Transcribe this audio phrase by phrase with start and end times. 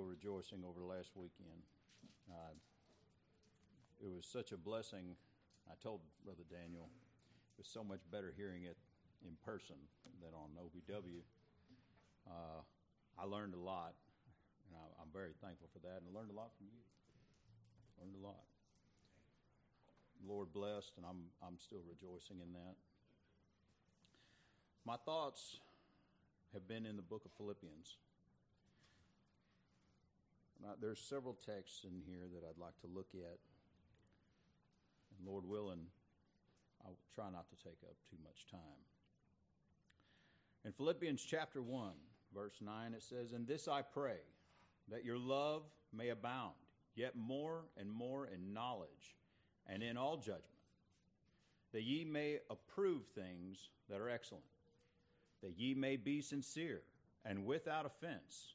[0.00, 1.60] still rejoicing over the last weekend.
[2.30, 2.56] Uh,
[4.00, 5.12] it was such a blessing.
[5.68, 8.76] I told Brother Daniel it was so much better hearing it
[9.20, 9.76] in person
[10.22, 11.20] than on OVW.
[12.26, 12.64] Uh,
[13.18, 13.92] I learned a lot,
[14.68, 16.80] and I, I'm very thankful for that, and I learned a lot from you.
[18.00, 18.48] Learned a lot.
[20.26, 22.76] Lord blessed, and I'm I'm still rejoicing in that.
[24.86, 25.60] My thoughts
[26.54, 27.96] have been in the book of Philippians.
[30.62, 33.38] Now, there's several texts in here that I'd like to look at.
[35.18, 35.86] And Lord willing,
[36.84, 38.84] I'll try not to take up too much time.
[40.64, 41.92] In Philippians chapter 1,
[42.34, 44.18] verse 9, it says, And this I pray,
[44.90, 45.62] that your love
[45.92, 46.54] may abound,
[46.94, 49.16] yet more and more in knowledge
[49.66, 50.44] and in all judgment,
[51.72, 54.44] that ye may approve things that are excellent,
[55.42, 56.82] that ye may be sincere
[57.24, 58.54] and without offense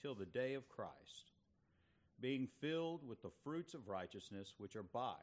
[0.00, 1.32] till the day of Christ,
[2.20, 5.16] being filled with the fruits of righteousness which are by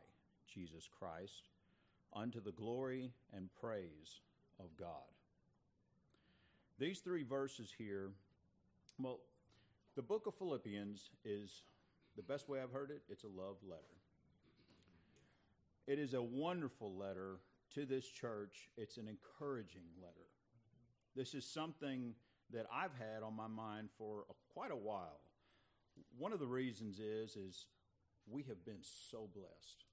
[0.53, 1.49] Jesus Christ,
[2.13, 4.19] unto the glory and praise
[4.59, 4.87] of God.
[6.77, 8.09] These three verses here,
[8.99, 9.19] well,
[9.95, 11.63] the book of Philippians is
[12.15, 13.81] the best way I've heard it, it's a love letter.
[15.87, 17.39] It is a wonderful letter
[17.75, 18.69] to this church.
[18.77, 20.27] It's an encouraging letter.
[21.15, 22.13] This is something
[22.53, 25.19] that I've had on my mind for a, quite a while.
[26.17, 27.67] One of the reasons is is
[28.29, 29.85] we have been so blessed.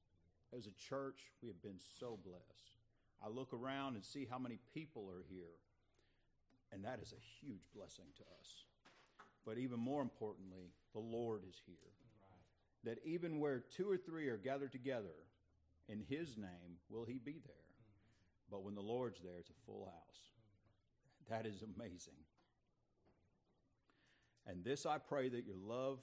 [0.56, 2.76] As a church, we have been so blessed.
[3.22, 5.58] I look around and see how many people are here,
[6.72, 8.64] and that is a huge blessing to us.
[9.44, 11.74] But even more importantly, the Lord is here.
[12.84, 15.26] That even where two or three are gathered together
[15.88, 17.54] in His name, will He be there.
[18.50, 20.20] But when the Lord's there, it's a full house.
[21.28, 22.14] That is amazing.
[24.48, 25.98] And this I pray that your love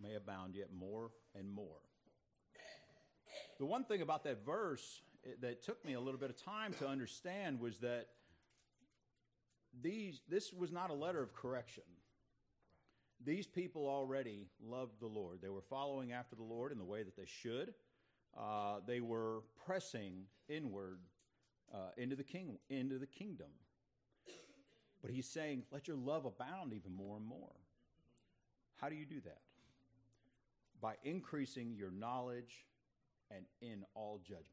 [0.00, 1.80] may abound yet more and more.
[3.58, 5.00] The one thing about that verse
[5.40, 8.08] that took me a little bit of time to understand was that
[9.82, 11.84] these, this was not a letter of correction.
[13.24, 15.40] These people already loved the Lord.
[15.42, 17.72] They were following after the Lord in the way that they should.
[18.38, 21.00] Uh, they were pressing inward
[21.74, 23.48] uh, into the king, into the kingdom.
[25.00, 27.54] But he's saying, "Let your love abound even more and more."
[28.76, 29.40] How do you do that?
[30.80, 32.66] By increasing your knowledge
[33.30, 34.46] and in all judgment.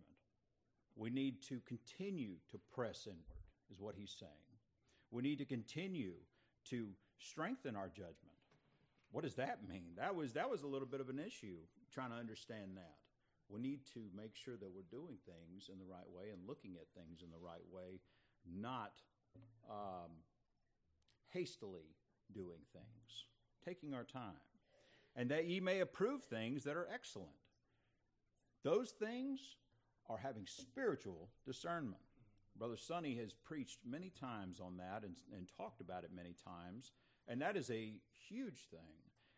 [0.95, 4.31] We need to continue to press inward, is what he's saying.
[5.11, 6.13] We need to continue
[6.69, 6.87] to
[7.19, 8.37] strengthen our judgment.
[9.11, 9.93] What does that mean?
[9.97, 11.57] That was that was a little bit of an issue
[11.93, 12.95] trying to understand that.
[13.49, 16.75] We need to make sure that we're doing things in the right way and looking
[16.75, 17.99] at things in the right way,
[18.49, 18.93] not
[19.69, 20.09] um,
[21.29, 21.93] hastily
[22.33, 23.25] doing things
[23.65, 24.41] taking our time,
[25.15, 27.29] and that ye may approve things that are excellent.
[28.63, 29.39] Those things
[30.09, 32.01] are having spiritual discernment.
[32.57, 36.91] Brother Sonny has preached many times on that and, and talked about it many times,
[37.27, 37.93] and that is a
[38.29, 38.79] huge thing.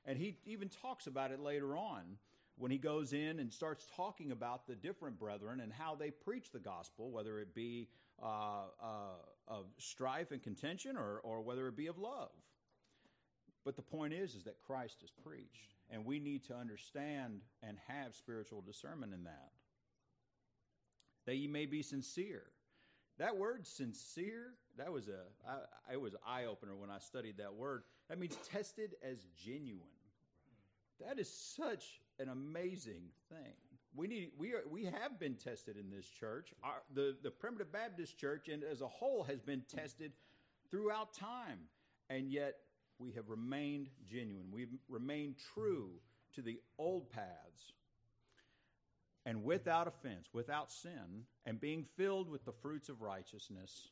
[0.06, 2.18] And he even talks about it later on
[2.58, 6.52] when he goes in and starts talking about the different brethren and how they preach
[6.52, 7.90] the gospel, whether it be
[8.22, 12.32] uh, uh, of strife and contention or, or whether it be of love.
[13.66, 17.78] But the point is, is that Christ is preached, and we need to understand and
[17.88, 19.52] have spiritual discernment in that.
[21.26, 22.44] That ye may be sincere.
[23.18, 27.38] That word sincere, that was a, I, it was an eye opener when I studied
[27.38, 27.84] that word.
[28.10, 29.88] That means tested as genuine.
[31.06, 33.54] That is such an amazing thing.
[33.96, 36.54] We need we are we have been tested in this church.
[36.64, 40.12] Our, the the primitive Baptist church and as a whole has been tested
[40.70, 41.60] throughout time,
[42.10, 42.56] and yet
[43.00, 44.48] we have remained genuine.
[44.52, 45.92] We've remained true
[46.34, 47.74] to the old paths
[49.26, 53.90] and without offense, without sin, and being filled with the fruits of righteousness,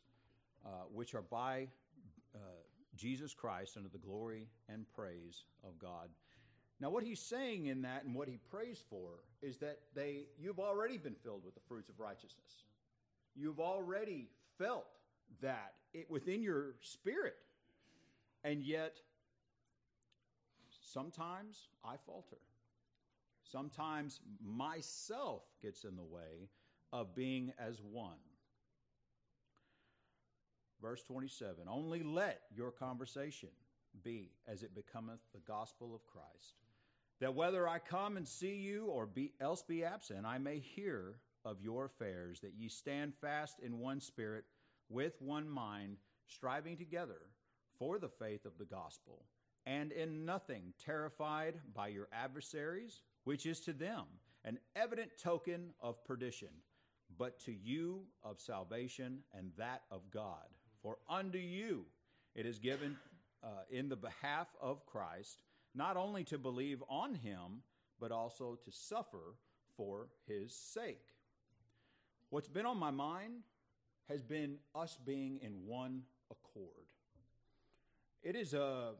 [0.65, 1.67] uh, which are by
[2.35, 2.39] uh,
[2.95, 6.09] Jesus Christ unto the glory and praise of God.
[6.79, 10.59] Now, what he's saying in that and what he prays for is that they, you've
[10.59, 12.65] already been filled with the fruits of righteousness.
[13.35, 14.85] You've already felt
[15.41, 17.35] that it, within your spirit.
[18.43, 18.97] And yet,
[20.81, 22.37] sometimes I falter.
[23.43, 26.49] Sometimes myself gets in the way
[26.91, 28.17] of being as one.
[30.81, 33.49] Verse 27 Only let your conversation
[34.03, 36.55] be as it becometh the gospel of Christ,
[37.21, 41.15] that whether I come and see you or be, else be absent, I may hear
[41.45, 44.45] of your affairs, that ye stand fast in one spirit,
[44.89, 45.97] with one mind,
[46.27, 47.19] striving together
[47.79, 49.25] for the faith of the gospel,
[49.65, 54.03] and in nothing terrified by your adversaries, which is to them
[54.45, 56.49] an evident token of perdition,
[57.17, 60.47] but to you of salvation and that of God.
[60.81, 61.85] For unto you
[62.35, 62.97] it is given
[63.43, 65.43] uh, in the behalf of Christ,
[65.75, 67.61] not only to believe on him,
[67.99, 69.35] but also to suffer
[69.77, 71.13] for his sake.
[72.29, 73.43] What's been on my mind
[74.09, 76.92] has been us being in one accord.
[78.23, 78.93] It is a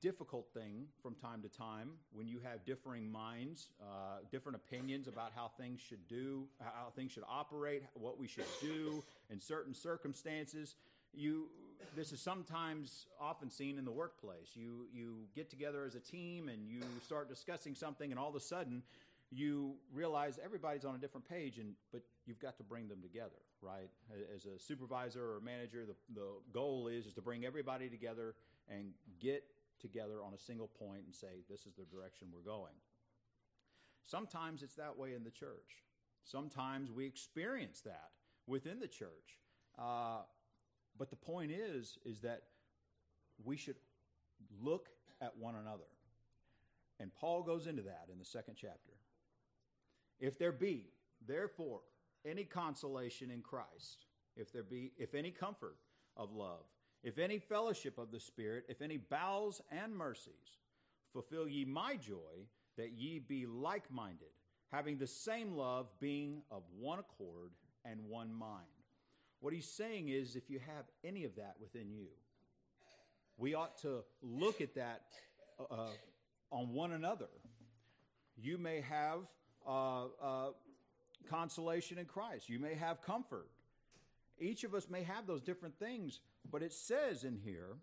[0.00, 5.30] difficult thing from time to time when you have differing minds, uh, different opinions about
[5.32, 10.74] how things should do, how things should operate, what we should do in certain circumstances.
[11.12, 11.46] You,
[11.94, 14.50] this is sometimes often seen in the workplace.
[14.54, 18.34] You you get together as a team and you start discussing something, and all of
[18.34, 18.82] a sudden
[19.30, 23.38] you realize everybody's on a different page, and but you've got to bring them together,
[23.62, 23.90] right?
[24.34, 28.34] As a supervisor or manager, the, the goal is is to bring everybody together
[28.68, 29.44] and get
[29.80, 32.74] together on a single point and say, this is the direction we're going.
[34.06, 35.82] Sometimes it's that way in the church.
[36.22, 38.10] Sometimes we experience that
[38.46, 39.38] within the church.
[39.78, 40.22] Uh,
[40.98, 42.42] but the point is, is that
[43.42, 43.76] we should
[44.62, 44.88] look
[45.20, 45.84] at one another.
[47.00, 48.92] And Paul goes into that in the second chapter.
[50.20, 50.92] If there be,
[51.26, 51.80] therefore,
[52.24, 54.06] any consolation in Christ,
[54.36, 55.76] if there be, if any comfort
[56.16, 56.64] of love,
[57.04, 60.58] if any fellowship of the Spirit, if any bowels and mercies,
[61.12, 62.48] fulfill ye my joy,
[62.78, 64.32] that ye be like minded,
[64.72, 67.52] having the same love, being of one accord
[67.84, 68.64] and one mind.
[69.40, 72.08] What he's saying is if you have any of that within you,
[73.36, 75.02] we ought to look at that
[75.60, 75.88] uh, uh
[76.50, 77.28] on one another.
[78.36, 79.18] You may have
[79.66, 80.50] uh, uh,
[81.28, 83.48] consolation in Christ, you may have comfort.
[84.38, 86.20] Each of us may have those different things,
[86.50, 87.76] but it says in here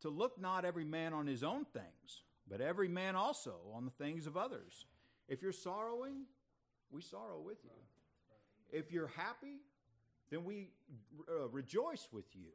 [0.00, 3.90] to look not every man on his own things, but every man also on the
[3.92, 4.86] things of others.
[5.28, 6.24] If you're sorrowing,
[6.90, 7.70] we sorrow with you.
[8.70, 9.60] If you're happy,
[10.30, 10.70] then we
[11.28, 12.50] uh, rejoice with you.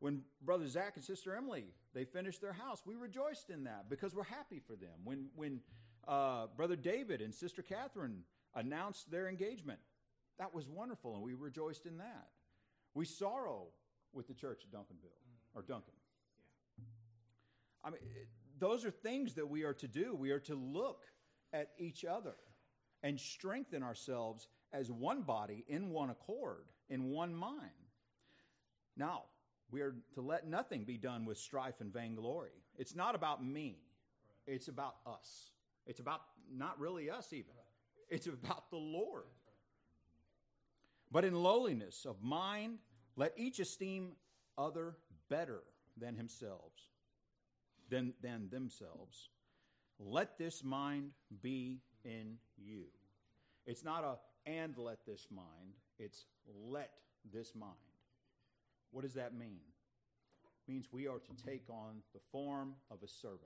[0.00, 4.14] When Brother Zach and Sister Emily they finished their house, we rejoiced in that because
[4.14, 4.98] we're happy for them.
[5.04, 5.60] When when
[6.08, 8.24] uh, Brother David and Sister Catherine
[8.54, 9.78] announced their engagement,
[10.38, 12.28] that was wonderful, and we rejoiced in that.
[12.94, 13.68] We sorrow
[14.12, 15.58] with the church at Duncanville mm-hmm.
[15.58, 15.94] or Duncan.
[16.78, 16.84] Yeah.
[17.84, 20.14] I mean, it, those are things that we are to do.
[20.14, 21.04] We are to look
[21.52, 22.34] at each other
[23.02, 27.70] and strengthen ourselves as one body in one accord, in one mind.
[28.96, 29.24] Now,
[29.70, 32.52] we are to let nothing be done with strife and vainglory.
[32.78, 33.78] It's not about me,
[34.46, 35.50] it's about us.
[35.86, 36.20] It's about
[36.50, 37.54] not really us, even.
[38.08, 39.24] It's about the Lord.
[41.12, 42.78] But in lowliness of mind,
[43.16, 44.12] let each esteem
[44.56, 44.96] other
[45.28, 45.62] better
[45.96, 46.72] than himself,
[47.90, 49.28] than, than themselves.
[49.98, 51.10] Let this mind
[51.42, 52.86] be in you.
[53.66, 56.24] It's not a and let this mind, it's
[56.68, 56.90] let
[57.32, 57.72] this mind.
[58.90, 59.60] What does that mean?
[60.44, 63.40] It means we are to take on the form of a servant.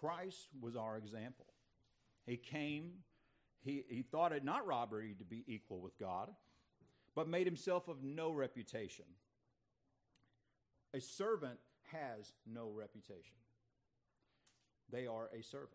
[0.00, 1.46] Christ was our example.
[2.26, 2.90] He came,
[3.64, 6.30] he, he thought it not robbery to be equal with God
[7.14, 9.04] but made himself of no reputation.
[10.94, 11.58] A servant
[11.92, 13.36] has no reputation,
[14.90, 15.70] they are a servant.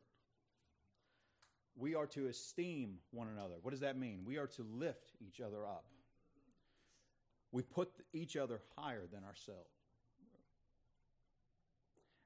[1.78, 3.54] We are to esteem one another.
[3.62, 4.24] What does that mean?
[4.26, 5.86] We are to lift each other up.
[7.54, 9.70] We put each other higher than ourselves.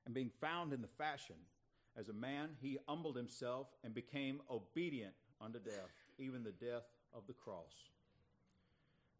[0.05, 1.35] And being found in the fashion
[1.95, 7.27] as a man, he humbled himself and became obedient unto death, even the death of
[7.27, 7.73] the cross.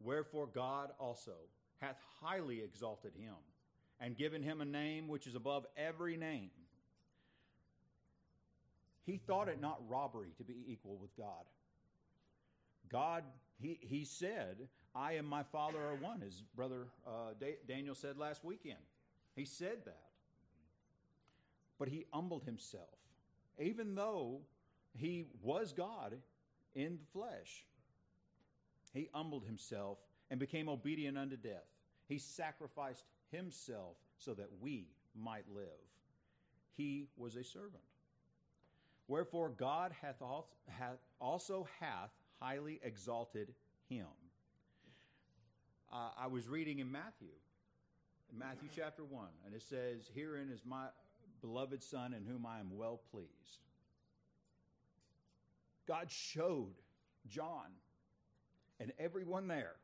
[0.00, 1.32] Wherefore God also
[1.80, 3.34] hath highly exalted him
[4.00, 6.50] and given him a name which is above every name.
[9.04, 11.44] He thought it not robbery to be equal with God.
[12.90, 13.24] God,
[13.60, 17.32] he, he said, I and my Father are one, as Brother uh,
[17.68, 18.78] Daniel said last weekend.
[19.34, 20.10] He said that.
[21.78, 22.98] But he humbled himself,
[23.58, 24.40] even though
[24.96, 26.16] he was God
[26.74, 27.64] in the flesh
[28.94, 29.98] he humbled himself
[30.30, 31.66] and became obedient unto death.
[32.08, 35.66] He sacrificed himself so that we might live.
[36.76, 37.82] He was a servant.
[39.08, 40.22] Wherefore God hath
[41.20, 42.10] also hath
[42.40, 43.52] highly exalted
[43.88, 44.06] him.
[45.92, 47.28] Uh, I was reading in Matthew,
[48.32, 50.86] in Matthew chapter 1, and it says, Herein is my
[51.40, 53.60] beloved Son in whom I am well pleased.
[55.86, 56.74] God showed
[57.28, 57.70] John
[58.80, 59.76] and everyone there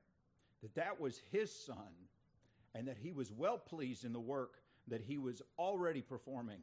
[0.63, 2.09] that that was his son
[2.75, 4.55] and that he was well pleased in the work
[4.89, 6.61] that he was already performing.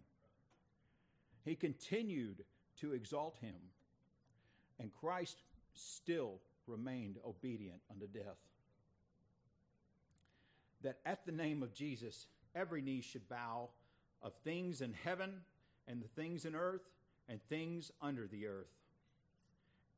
[1.43, 2.43] He continued
[2.81, 3.55] to exalt him,
[4.79, 5.41] and Christ
[5.73, 8.37] still remained obedient unto death.
[10.83, 13.69] That at the name of Jesus, every knee should bow
[14.21, 15.41] of things in heaven
[15.87, 16.89] and the things in earth
[17.29, 18.67] and things under the earth.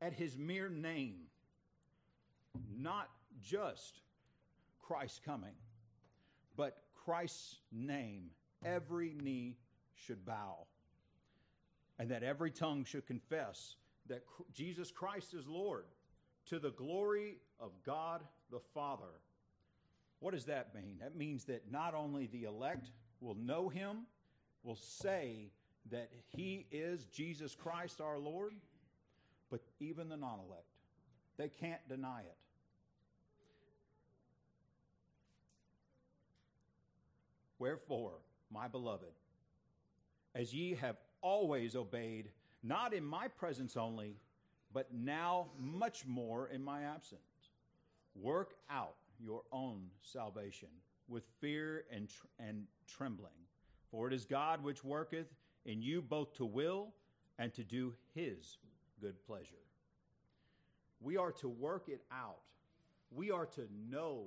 [0.00, 1.16] At his mere name,
[2.76, 3.08] not
[3.42, 4.00] just
[4.78, 5.54] Christ coming,
[6.56, 8.30] but Christ's name,
[8.64, 9.56] every knee
[9.94, 10.66] should bow,
[11.98, 13.76] and that every tongue should confess
[14.08, 15.84] that Jesus Christ is Lord
[16.46, 19.20] to the glory of God the Father.
[20.18, 20.98] What does that mean?
[21.00, 22.90] That means that not only the elect
[23.20, 24.06] will know him,
[24.62, 25.50] will say
[25.90, 28.54] that he is Jesus Christ our Lord,
[29.50, 30.64] but even the non elect.
[31.36, 32.36] They can't deny it.
[37.58, 38.14] Wherefore,
[38.50, 39.12] my beloved,
[40.34, 42.30] as ye have always obeyed,
[42.62, 44.16] not in my presence only,
[44.72, 47.20] but now much more in my absence,
[48.14, 50.68] work out your own salvation
[51.08, 53.32] with fear and, tr- and trembling.
[53.90, 55.26] For it is God which worketh
[55.64, 56.94] in you both to will
[57.38, 58.56] and to do his
[59.00, 59.64] good pleasure.
[61.00, 62.40] We are to work it out.
[63.10, 64.24] We are to know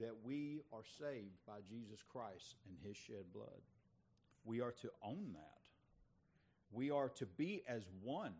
[0.00, 3.60] that we are saved by Jesus Christ and his shed blood.
[4.44, 5.56] We are to own that.
[6.70, 8.34] We are to be as one,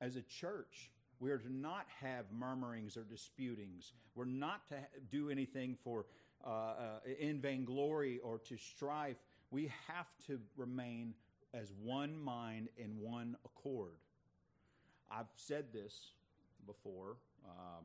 [0.00, 0.90] as a church.
[1.20, 3.92] We are to not have murmurings or disputings.
[4.14, 4.76] We're not to
[5.10, 6.06] do anything for
[6.44, 6.74] uh, uh,
[7.18, 9.16] in vainglory or to strife.
[9.50, 11.14] We have to remain
[11.52, 13.92] as one mind in one accord.
[15.16, 16.10] I've said this
[16.66, 17.16] before.
[17.44, 17.84] Um,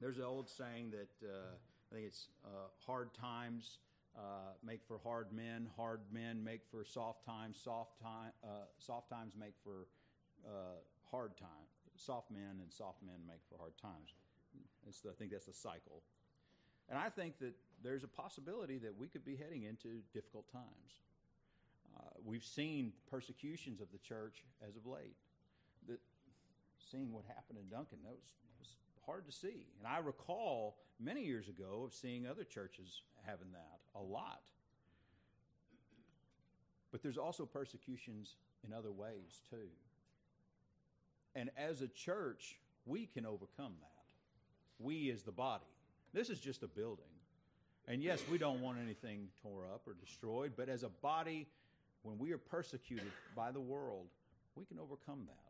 [0.00, 1.54] there's an old saying that uh,
[1.90, 3.78] I think it's uh, hard times
[4.16, 9.08] uh, make for hard men, hard men make for soft times, soft time, uh, soft
[9.10, 9.86] times make for
[10.46, 10.80] uh,
[11.10, 11.50] hard times.
[11.96, 14.14] Soft men and soft men make for hard times.
[14.86, 16.02] It's, I think that's the cycle.
[16.88, 21.02] And I think that there's a possibility that we could be heading into difficult times.
[21.96, 25.16] Uh, we've seen persecutions of the church as of late.
[26.90, 28.68] Seeing what happened in Duncan, that was, was
[29.04, 29.66] hard to see.
[29.78, 34.40] And I recall many years ago of seeing other churches having that a lot.
[36.90, 39.68] But there's also persecutions in other ways too.
[41.34, 44.04] And as a church, we can overcome that.
[44.78, 45.64] We as the body.
[46.14, 47.04] This is just a building.
[47.86, 51.46] And yes, we don't want anything tore up or destroyed, but as a body,
[52.02, 54.06] when we are persecuted by the world,
[54.56, 55.47] we can overcome that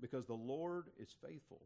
[0.00, 1.60] because the Lord is faithful.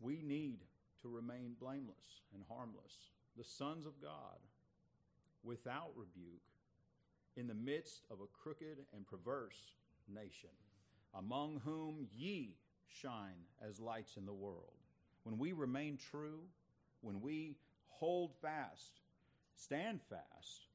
[0.00, 0.60] We need
[1.02, 2.94] to remain blameless and harmless,
[3.36, 4.38] the sons of God,
[5.42, 6.42] without rebuke,
[7.36, 9.72] in the midst of a crooked and perverse
[10.12, 10.50] nation,
[11.14, 14.74] among whom ye shine as lights in the world.
[15.22, 16.40] When we remain true,
[17.02, 17.56] when we
[17.88, 19.00] hold fast,
[19.54, 20.66] stand fast,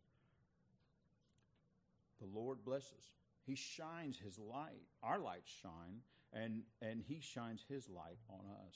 [2.19, 3.11] the Lord blesses.
[3.45, 4.87] He shines his light.
[5.03, 6.01] Our lights shine,
[6.33, 8.75] and, and he shines his light on us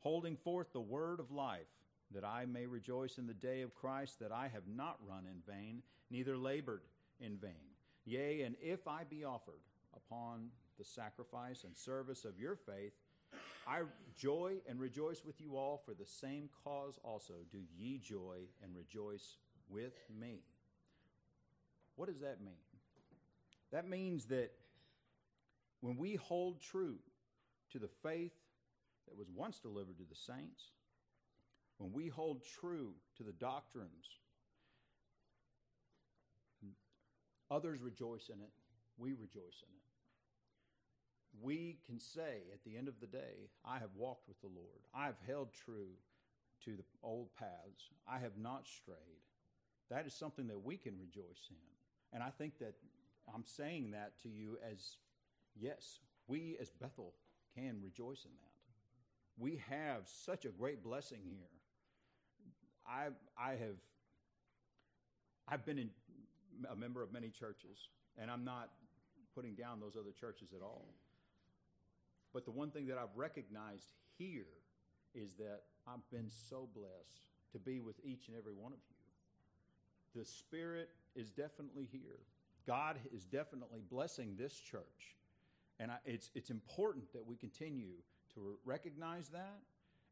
[0.00, 1.68] holding forth the word of life,
[2.12, 5.42] that I may rejoice in the day of Christ, that I have not run in
[5.46, 6.82] vain, neither labored
[7.20, 7.52] in vain.
[8.04, 9.60] Yea, and if I be offered
[9.94, 10.48] upon
[10.78, 12.92] the sacrifice and service of your faith,
[13.66, 13.82] I
[14.18, 17.34] joy and rejoice with you all for the same cause also.
[17.52, 19.36] Do ye joy and rejoice
[19.68, 20.40] with me.
[21.94, 22.54] What does that mean?
[23.72, 24.50] That means that
[25.80, 26.98] when we hold true
[27.72, 28.34] to the faith
[29.06, 30.62] that was once delivered to the saints,
[31.78, 34.06] when we hold true to the doctrines,
[37.50, 38.50] others rejoice in it,
[38.98, 39.82] we rejoice in it.
[41.40, 44.82] We can say at the end of the day, I have walked with the Lord.
[44.94, 45.96] I have held true
[46.64, 47.88] to the old paths.
[48.06, 48.96] I have not strayed.
[49.90, 51.56] That is something that we can rejoice in.
[52.12, 52.74] And I think that
[53.34, 54.96] I'm saying that to you as
[55.58, 57.14] yes, we as Bethel
[57.54, 58.50] can rejoice in that
[59.40, 61.48] we have such a great blessing here.
[62.86, 63.08] I
[63.38, 63.78] I have
[65.48, 65.90] I've been in,
[66.70, 68.70] a member of many churches, and I'm not
[69.34, 70.94] putting down those other churches at all.
[72.32, 73.86] But the one thing that I've recognized
[74.18, 74.46] here
[75.14, 77.22] is that I've been so blessed
[77.52, 80.20] to be with each and every one of you.
[80.20, 82.20] The Spirit is definitely here.
[82.66, 85.16] God is definitely blessing this church.
[85.78, 87.94] And I, it's, it's important that we continue
[88.34, 89.60] to recognize that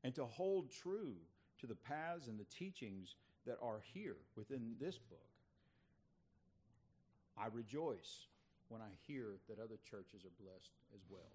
[0.04, 1.14] and to hold true
[1.60, 5.18] to the paths and the teachings that are here within this book.
[7.36, 8.26] I rejoice
[8.68, 11.32] when I hear that other churches are blessed as well.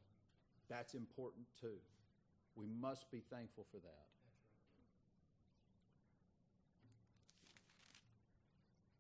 [0.70, 1.78] That's important too.
[2.56, 4.06] We must be thankful for that.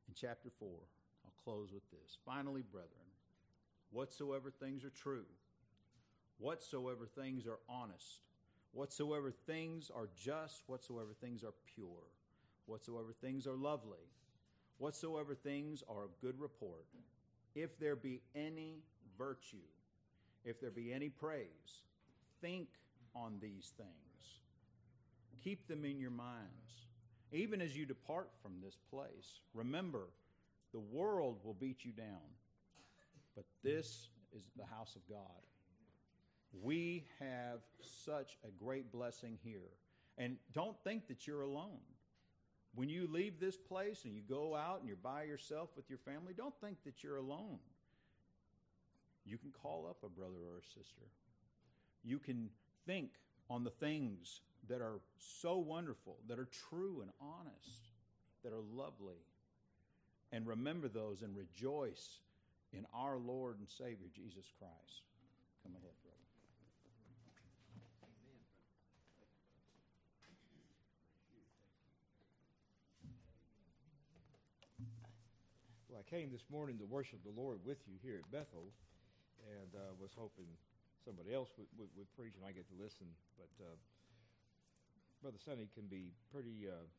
[0.07, 1.02] In chapter 4, I'll
[1.43, 2.17] close with this.
[2.25, 2.89] Finally, brethren,
[3.91, 5.25] whatsoever things are true,
[6.37, 8.21] whatsoever things are honest,
[8.71, 12.09] whatsoever things are just, whatsoever things are pure,
[12.65, 14.09] whatsoever things are lovely,
[14.77, 16.85] whatsoever things are of good report,
[17.55, 18.79] if there be any
[19.17, 19.57] virtue,
[20.43, 21.83] if there be any praise,
[22.41, 22.67] think
[23.15, 23.89] on these things.
[25.43, 26.87] Keep them in your minds.
[27.31, 30.07] Even as you depart from this place, remember
[30.73, 32.33] the world will beat you down,
[33.35, 35.19] but this is the house of God.
[36.61, 39.71] We have such a great blessing here.
[40.17, 41.79] And don't think that you're alone.
[42.75, 45.99] When you leave this place and you go out and you're by yourself with your
[45.99, 47.59] family, don't think that you're alone.
[49.25, 51.05] You can call up a brother or a sister.
[52.03, 52.49] You can
[52.85, 53.11] think
[53.49, 57.89] on the things that are so wonderful, that are true and honest,
[58.43, 59.21] that are lovely.
[60.33, 62.17] And remember those and rejoice
[62.73, 65.05] in our Lord and Savior, Jesus Christ.
[65.61, 66.17] Come ahead, brother.
[75.87, 78.73] Well, I came this morning to worship the Lord with you here at Bethel,
[79.45, 80.49] and uh, was hoping
[81.05, 83.05] somebody else would, would, would, preach and I get to listen.
[83.37, 83.77] But uh,
[85.21, 86.89] Brother Sonny can be pretty, uh,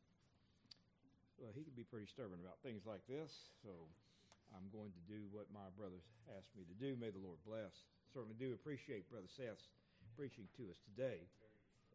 [1.39, 3.51] well, he can be pretty stubborn about things like this.
[3.63, 3.71] So
[4.55, 6.95] I'm going to do what my brothers asked me to do.
[6.95, 7.85] May the Lord bless.
[8.13, 9.67] Certainly do appreciate Brother Seth's
[10.15, 11.27] preaching to us today.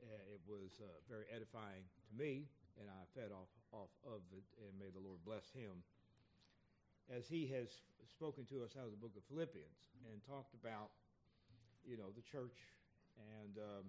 [0.00, 2.48] Uh, it was uh, very edifying to me,
[2.80, 5.84] and I fed off, off of it, and may the Lord bless him
[7.12, 7.68] as he has
[8.08, 10.94] spoken to us out of the book of Philippians and talked about,
[11.84, 12.56] you know, the church
[13.42, 13.84] and um,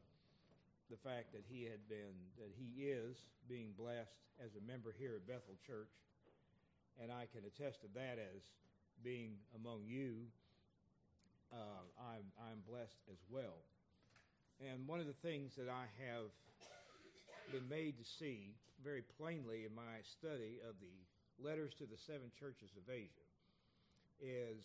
[0.91, 3.15] the fact that he had been, that he is
[3.47, 5.95] being blessed as a member here at Bethel Church.
[6.99, 8.43] And I can attest to that as
[8.99, 10.27] being among you.
[11.47, 13.63] Uh, I'm, I'm blessed as well.
[14.60, 16.30] And one of the things that I have
[17.56, 20.95] been made to see very plainly in my study of the
[21.39, 23.27] letters to the seven churches of Asia
[24.19, 24.63] is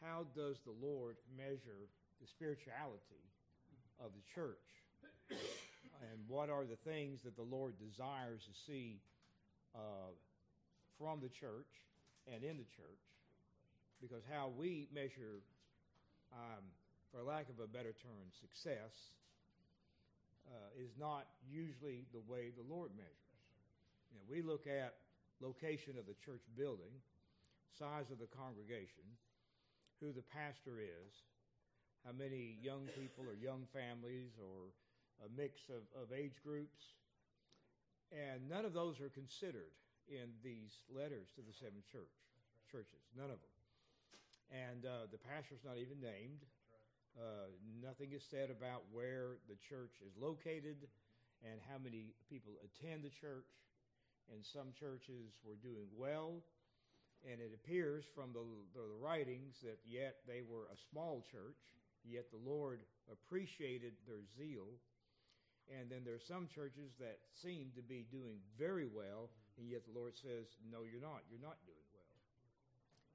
[0.00, 3.26] how does the Lord measure the spirituality
[4.00, 4.85] of the church?
[5.30, 9.00] And what are the things that the Lord desires to see
[9.74, 10.12] uh,
[10.98, 11.70] from the church
[12.32, 13.04] and in the church?
[14.00, 15.40] Because how we measure,
[16.32, 16.64] um,
[17.10, 18.92] for lack of a better term, success
[20.46, 23.40] uh, is not usually the way the Lord measures.
[24.12, 24.94] You know, we look at
[25.40, 26.92] location of the church building,
[27.78, 29.04] size of the congregation,
[30.00, 31.12] who the pastor is,
[32.04, 34.70] how many young people or young families or
[35.24, 36.94] a mix of, of age groups.
[38.12, 39.74] And none of those are considered
[40.08, 42.12] in these letters to the seven church
[42.70, 43.02] churches.
[43.14, 43.56] None of them.
[44.50, 46.46] And uh, the pastor's not even named.
[47.16, 47.50] Uh,
[47.82, 50.86] nothing is said about where the church is located
[51.42, 53.48] and how many people attend the church
[54.32, 56.42] and some churches were doing well.
[57.24, 61.58] And it appears from the, the, writings that yet they were a small church,
[62.04, 64.68] yet the Lord appreciated their zeal.
[65.66, 69.82] And then there are some churches that seem to be doing very well, and yet
[69.82, 71.26] the Lord says, No, you're not.
[71.26, 72.12] You're not doing well.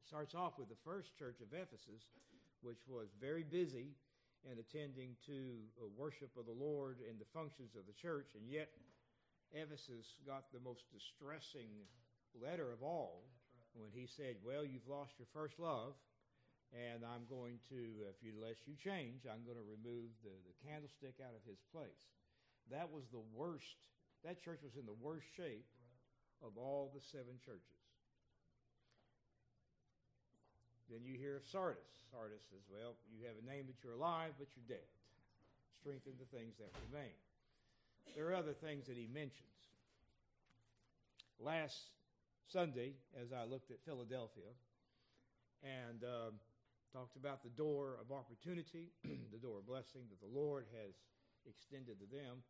[0.03, 2.03] Starts off with the first church of Ephesus,
[2.59, 3.95] which was very busy
[4.49, 8.49] and attending to uh, worship of the Lord and the functions of the church, and
[8.49, 8.73] yet
[9.53, 11.71] Ephesus got the most distressing
[12.35, 13.23] letter of all
[13.75, 15.95] when he said, Well, you've lost your first love,
[16.71, 20.55] and I'm going to, if you, unless you change, I'm going to remove the, the
[20.63, 22.03] candlestick out of his place.
[22.69, 23.89] That was the worst,
[24.23, 25.65] that church was in the worst shape
[26.45, 27.81] of all the seven churches.
[30.89, 31.87] Then you hear of Sardis.
[32.11, 34.87] Sardis says, Well, you have a name that you're alive, but you're dead.
[35.79, 37.15] Strengthen the things that remain.
[38.15, 39.55] There are other things that he mentions.
[41.39, 41.79] Last
[42.51, 44.51] Sunday, as I looked at Philadelphia
[45.63, 46.35] and uh,
[46.91, 48.91] talked about the door of opportunity,
[49.31, 50.91] the door of blessing that the Lord has
[51.45, 52.43] extended to them,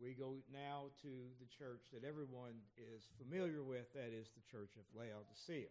[0.00, 4.72] we go now to the church that everyone is familiar with, that is the church
[4.80, 5.68] of Laodicea.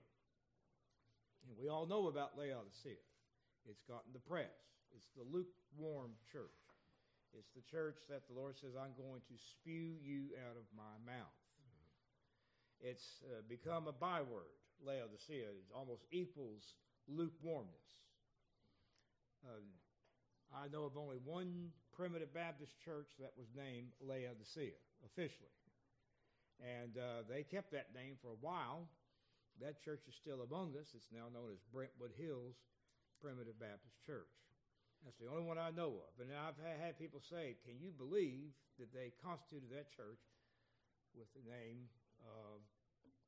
[1.48, 3.02] And we all know about Laodicea.
[3.66, 4.54] It's gotten the press.
[4.94, 6.54] It's the lukewarm church.
[7.34, 10.94] It's the church that the Lord says, I'm going to spew you out of my
[11.06, 11.38] mouth.
[12.82, 14.54] It's uh, become a byword.
[14.86, 16.64] Laodicea it almost equals
[17.10, 17.90] lukewarmness.
[19.44, 19.60] Uh,
[20.50, 25.54] I know of only one primitive Baptist church that was named Laodicea officially.
[26.60, 28.90] And uh, they kept that name for a while.
[29.62, 30.92] That church is still among us.
[30.96, 32.56] It's now known as Brentwood Hills
[33.22, 34.32] Primitive Baptist Church.
[35.04, 36.12] That's the only one I know of.
[36.20, 40.20] And I've had people say, Can you believe that they constituted that church
[41.16, 41.88] with the name
[42.20, 42.60] uh,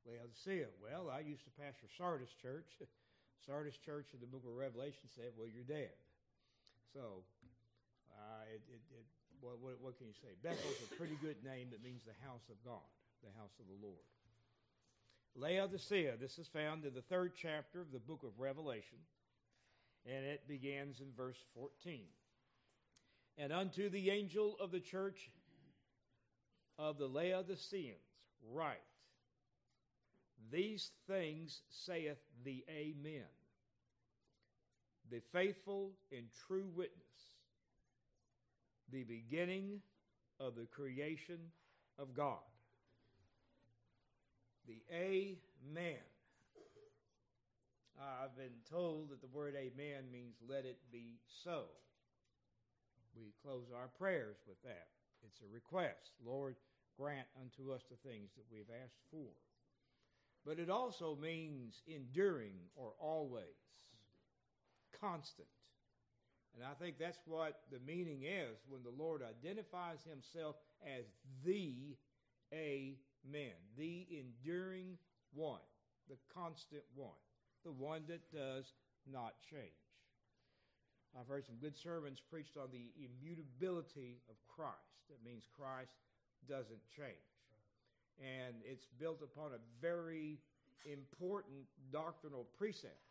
[0.04, 0.68] Laodicea?
[0.84, 2.68] Well, I used to pastor Sardis Church.
[3.48, 5.96] Sardis Church in the book of Revelation said, Well, you're dead.
[6.94, 7.24] So,
[8.12, 9.06] uh, it, it, it,
[9.40, 10.36] what, what, what can you say?
[10.44, 12.88] Bethel's a pretty good name that means the house of God,
[13.24, 14.06] the house of the Lord.
[15.36, 19.00] Laodicea, this is found in the third chapter of the book of Revelation
[20.06, 22.02] and it begins in verse 14.
[23.38, 25.32] And unto the angel of the church
[26.78, 27.96] of the Laodiceans
[28.52, 28.78] write,
[30.52, 33.26] These things saith the Amen,
[35.12, 36.98] the faithful and true witness,
[38.92, 39.82] the beginning
[40.40, 41.38] of the creation
[42.00, 42.40] of God.
[44.68, 45.98] The Amen.
[48.02, 51.66] I've been told that the word amen means let it be so.
[53.16, 54.88] We close our prayers with that.
[55.24, 56.18] It's a request.
[56.26, 56.56] Lord,
[56.98, 59.30] grant unto us the things that we've asked for.
[60.46, 63.46] But it also means enduring or always,
[65.00, 65.48] constant.
[66.56, 71.06] And I think that's what the meaning is when the Lord identifies himself as
[71.46, 71.96] the
[72.54, 74.98] Amen, the enduring
[75.34, 75.64] one,
[76.10, 77.16] the constant one
[77.64, 78.66] the one that does
[79.12, 79.78] not change.
[81.18, 84.96] I've heard some good sermons preached on the immutability of Christ.
[85.10, 85.92] That means Christ
[86.48, 87.28] doesn't change.
[88.18, 90.40] And it's built upon a very
[90.86, 93.11] important doctrinal precept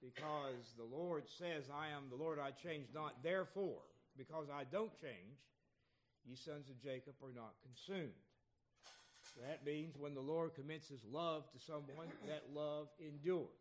[0.00, 3.22] because the Lord says, I am the Lord, I change not.
[3.22, 3.82] Therefore,
[4.16, 5.38] because I don't change,
[6.24, 8.14] ye sons of Jacob are not consumed.
[9.46, 13.54] That means when the Lord commits his love to someone, that love endures.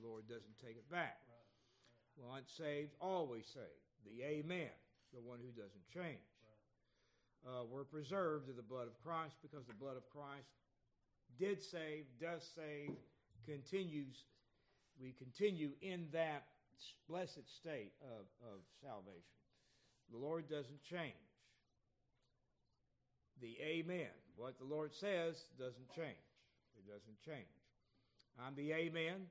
[0.00, 1.18] The Lord doesn't take it back.
[2.16, 3.84] Once saved, always saved.
[4.06, 4.72] The Amen,
[5.12, 6.24] the one who doesn't change.
[7.46, 10.50] Uh, we're preserved in the blood of Christ because the blood of Christ
[11.38, 12.90] did save, does save,
[13.46, 14.24] continues.
[15.00, 16.44] We continue in that
[17.08, 19.38] blessed state of, of salvation.
[20.10, 21.14] The Lord doesn't change.
[23.40, 26.26] The Amen, what the Lord says doesn't change.
[26.76, 27.46] It doesn't change.
[28.44, 29.26] I'm the Amen.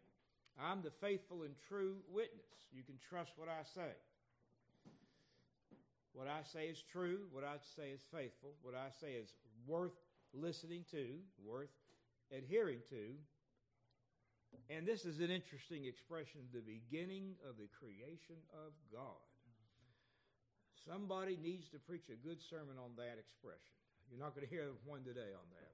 [0.60, 2.46] I'm the faithful and true witness.
[2.72, 3.94] You can trust what I say.
[6.14, 7.20] What I say is true.
[7.32, 8.54] What I say is faithful.
[8.64, 9.30] What I say is
[9.68, 9.94] worth
[10.34, 11.06] listening to,
[11.46, 11.70] worth
[12.36, 13.14] adhering to.
[14.70, 19.24] And this is an interesting expression the beginning of the creation of God.
[20.84, 23.76] Somebody needs to preach a good sermon on that expression.
[24.12, 25.74] You're not going to hear one today on that.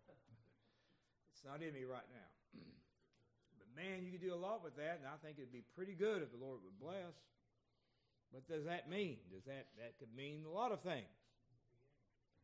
[1.34, 2.30] It's not in me right now.
[3.58, 5.94] but man, you could do a lot with that, and I think it'd be pretty
[5.94, 7.14] good if the Lord would bless.
[8.32, 9.18] What does that mean?
[9.30, 11.14] Does that that could mean a lot of things?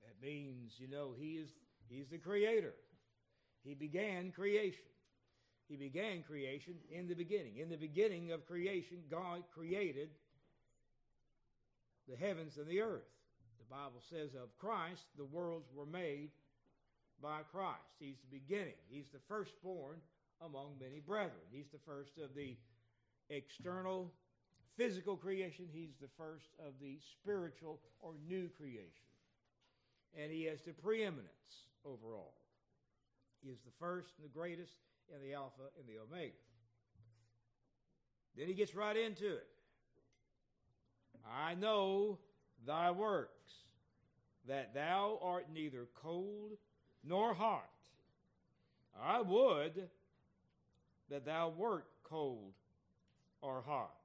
[0.06, 1.50] That means, you know, he is
[1.88, 2.74] he's the creator.
[3.64, 4.86] He began creation.
[5.70, 7.58] He began creation in the beginning.
[7.58, 10.10] In the beginning of creation, God created
[12.10, 13.08] the heavens and the earth.
[13.60, 16.32] The Bible says of Christ, the worlds were made
[17.22, 17.94] by Christ.
[18.00, 18.74] He's the beginning.
[18.90, 19.98] He's the firstborn
[20.42, 21.46] among many brethren.
[21.52, 22.58] He's the first of the
[23.30, 24.12] external
[24.76, 25.66] physical creation.
[25.72, 29.06] He's the first of the spiritual or new creation.
[30.20, 32.34] And he has the preeminence over all.
[33.44, 34.74] He is the first and the greatest
[35.14, 36.34] and the Alpha and the Omega.
[38.38, 39.48] Then he gets right into it.
[41.30, 42.20] I know
[42.66, 43.54] thy works,
[44.48, 46.52] that thou art neither cold
[47.04, 47.70] nor hot.
[49.02, 49.90] I would
[51.10, 52.54] that thou wert cold
[53.42, 53.96] or hot.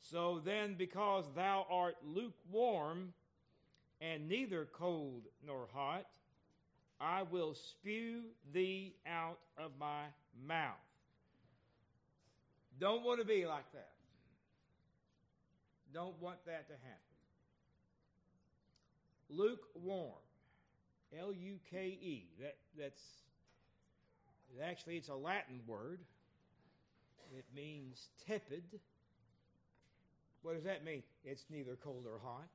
[0.00, 3.12] So then, because thou art lukewarm
[4.00, 6.06] and neither cold nor hot,
[7.00, 10.04] I will spew thee out of my
[10.46, 10.74] mouth.
[12.80, 13.90] Don't want to be like that.
[15.94, 16.98] Don't want that to happen.
[19.30, 20.12] Lukewarm.
[21.18, 22.26] L U K E.
[22.40, 23.00] That that's
[24.62, 26.00] actually it's a Latin word.
[27.36, 28.64] It means tepid.
[30.42, 31.02] What does that mean?
[31.24, 32.48] It's neither cold or hot.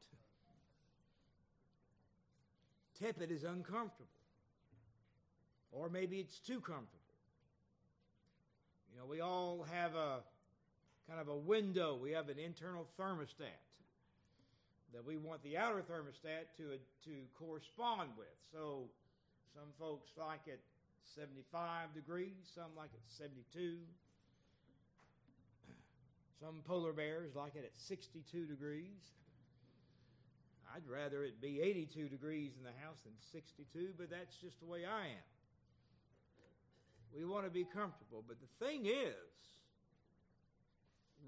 [3.00, 4.13] Tepid is uncomfortable.
[5.74, 7.00] Or maybe it's too comfortable.
[8.92, 10.20] You know, we all have a
[11.10, 13.60] kind of a window, we have an internal thermostat
[14.94, 18.38] that we want the outer thermostat to, uh, to correspond with.
[18.52, 18.86] So
[19.54, 20.62] some folks like it
[21.16, 23.78] 75 degrees, some like it 72.
[26.40, 29.02] Some polar bears like it at 62 degrees.
[30.76, 34.66] I'd rather it be 82 degrees in the house than 62, but that's just the
[34.66, 35.33] way I am.
[37.16, 39.14] We want to be comfortable, but the thing is,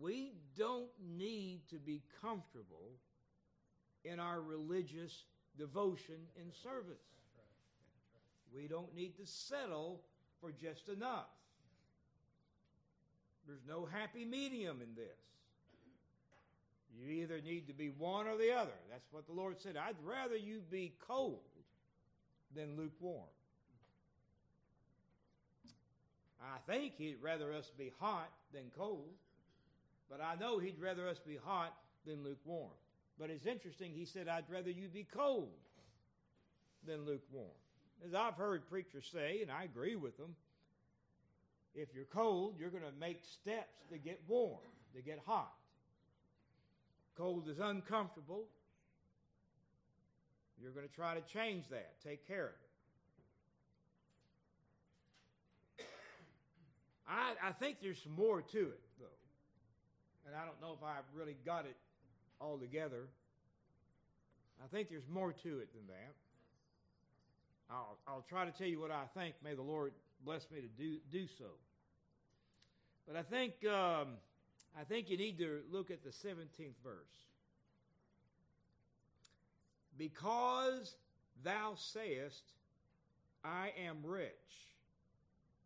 [0.02, 2.92] we don't need to be comfortable
[4.04, 5.24] in our religious
[5.58, 7.02] devotion and service.
[8.54, 10.02] We don't need to settle
[10.42, 11.30] for just enough.
[13.48, 15.20] There's no happy medium in this.
[16.98, 18.72] You either need to be one or the other.
[18.90, 19.76] That's what the Lord said.
[19.78, 21.42] I'd rather you be cold
[22.56, 23.28] than lukewarm.
[26.46, 29.10] I think He'd rather us be hot than cold,
[30.10, 31.74] but I know He'd rather us be hot
[32.06, 32.72] than lukewarm.
[33.20, 35.50] But it's interesting, He said, I'd rather you be cold
[36.86, 37.56] than lukewarm.
[38.06, 40.36] As I've heard preachers say, and I agree with them,
[41.74, 44.60] if you're cold, you're going to make steps to get warm,
[44.96, 45.54] to get hot.
[47.18, 48.46] Cold is uncomfortable.
[50.62, 52.65] You're going to try to change that, take care of it.
[57.08, 59.06] I, I think there's more to it, though.
[60.26, 61.76] And I don't know if I've really got it
[62.42, 63.08] all together.
[64.64, 66.16] I think there's more to it than that.
[67.70, 69.36] I'll, I'll try to tell you what I think.
[69.44, 71.46] May the Lord bless me to do, do so.
[73.08, 74.18] But I think, um,
[74.80, 77.26] I think you need to look at the 17th verse.
[79.98, 80.96] Because
[81.44, 82.44] thou sayest,
[83.44, 84.32] I am rich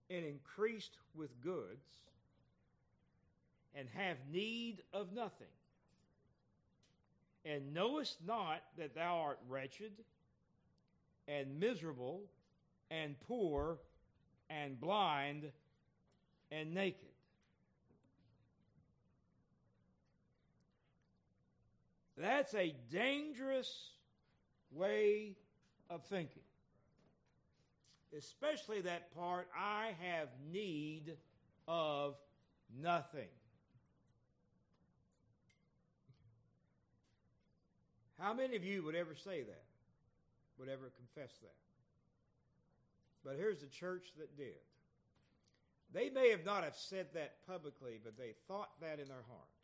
[0.10, 1.88] and increased with goods
[3.76, 5.48] and have need of nothing,
[7.46, 9.92] and knowest not that thou art wretched
[11.28, 12.24] and miserable
[12.90, 13.78] and poor
[14.50, 15.52] and blind
[16.52, 17.10] and naked.
[22.18, 23.92] That's a dangerous
[24.72, 25.38] way
[25.90, 26.44] of thinking.
[28.18, 31.16] Especially that part, I have need
[31.68, 32.16] of
[32.82, 33.30] nothing.
[38.20, 39.64] How many of you would ever say that?
[40.58, 41.56] Would ever confess that?
[43.24, 44.60] But here's the church that did.
[45.94, 49.60] They may have not have said that publicly, but they thought that in their hearts.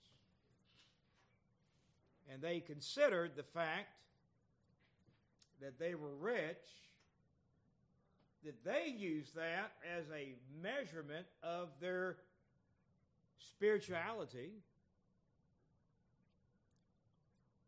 [2.32, 3.90] And they considered the fact
[5.62, 6.66] that they were rich,
[8.46, 12.18] that they use that as a measurement of their
[13.40, 14.52] spirituality.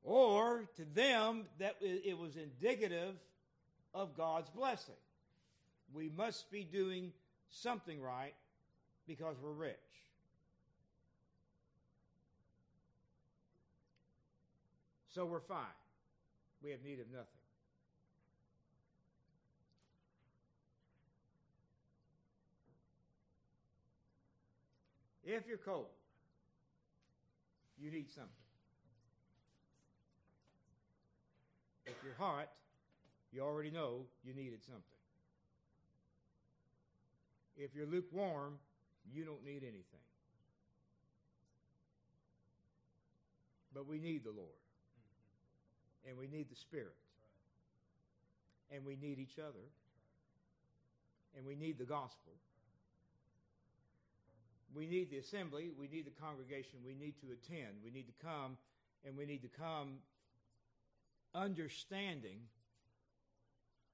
[0.03, 3.15] Or to them, that it was indicative
[3.93, 4.95] of God's blessing.
[5.93, 7.11] We must be doing
[7.49, 8.35] something right
[9.07, 9.75] because we're rich.
[15.13, 15.65] So we're fine.
[16.61, 17.36] We have need of nothing.
[25.29, 25.87] If you're cold,
[27.77, 28.31] you need something.
[31.85, 32.47] If you're hot,
[33.33, 34.81] you already know you needed something.
[37.57, 38.53] If you're lukewarm,
[39.13, 40.05] you don't need anything.
[43.73, 44.47] But we need the Lord.
[46.07, 46.95] And we need the Spirit.
[48.71, 49.65] And we need each other.
[51.35, 52.31] And we need the gospel.
[54.75, 55.69] We need the assembly.
[55.77, 56.79] We need the congregation.
[56.85, 57.77] We need to attend.
[57.83, 58.57] We need to come.
[59.05, 59.99] And we need to come
[61.33, 62.39] understanding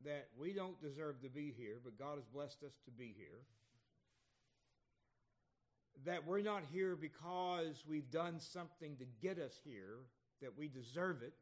[0.06, 3.42] that we don't deserve to be here, but God has blessed us to be here.
[6.06, 10.00] That we're not here because we've done something to get us here,
[10.42, 11.34] that we deserve it.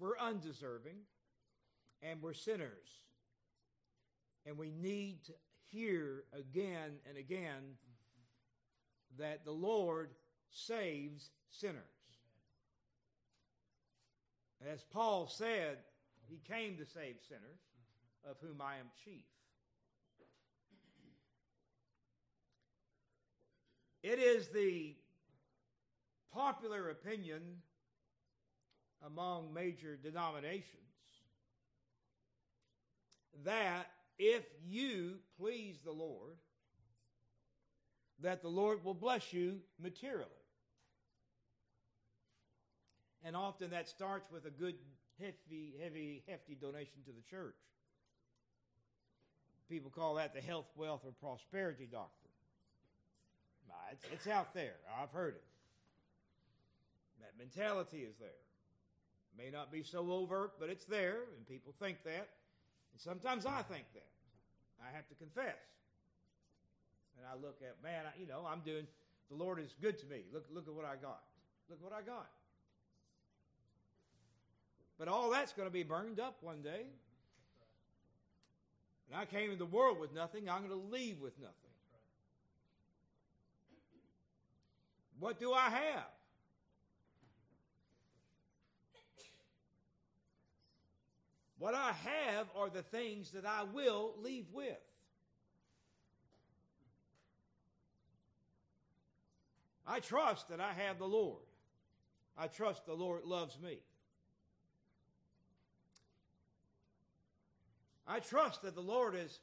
[0.00, 0.96] We're undeserving,
[2.02, 2.88] and we're sinners.
[4.46, 5.32] And we need to
[5.70, 7.76] hear again and again
[9.18, 10.10] that the Lord
[10.50, 11.82] saves sinners.
[14.72, 15.78] As Paul said,
[16.28, 17.60] he came to save sinners,
[18.28, 19.24] of whom I am chief.
[24.02, 24.94] It is the
[26.32, 27.42] popular opinion
[29.04, 30.74] among major denominations
[33.44, 33.86] that
[34.18, 36.36] if you please the Lord,
[38.22, 40.26] that the Lord will bless you materially.
[43.24, 44.74] And often that starts with a good,
[45.20, 47.56] heavy, heavy, hefty donation to the church.
[49.68, 52.28] People call that the health, wealth, or prosperity doctrine.
[53.92, 54.74] It's, it's out there.
[55.00, 55.44] I've heard it.
[57.20, 58.28] That mentality is there.
[58.28, 62.28] It May not be so overt, but it's there, and people think that.
[62.92, 64.06] And sometimes I think that.
[64.80, 65.56] I have to confess.
[67.18, 68.86] And I look at, man, I, you know, I'm doing,
[69.28, 70.22] the Lord is good to me.
[70.32, 71.20] Look, look at what I got.
[71.68, 72.30] Look what I got.
[74.98, 76.86] But all that's going to be burned up one day.
[79.10, 80.48] And I came in the world with nothing.
[80.48, 81.54] I'm going to leave with nothing.
[85.18, 86.06] What do I have?
[91.58, 94.78] What I have are the things that I will leave with.
[99.88, 101.42] I trust that I have the Lord.
[102.36, 103.78] I trust the Lord loves me.
[108.06, 109.38] I trust that the Lord has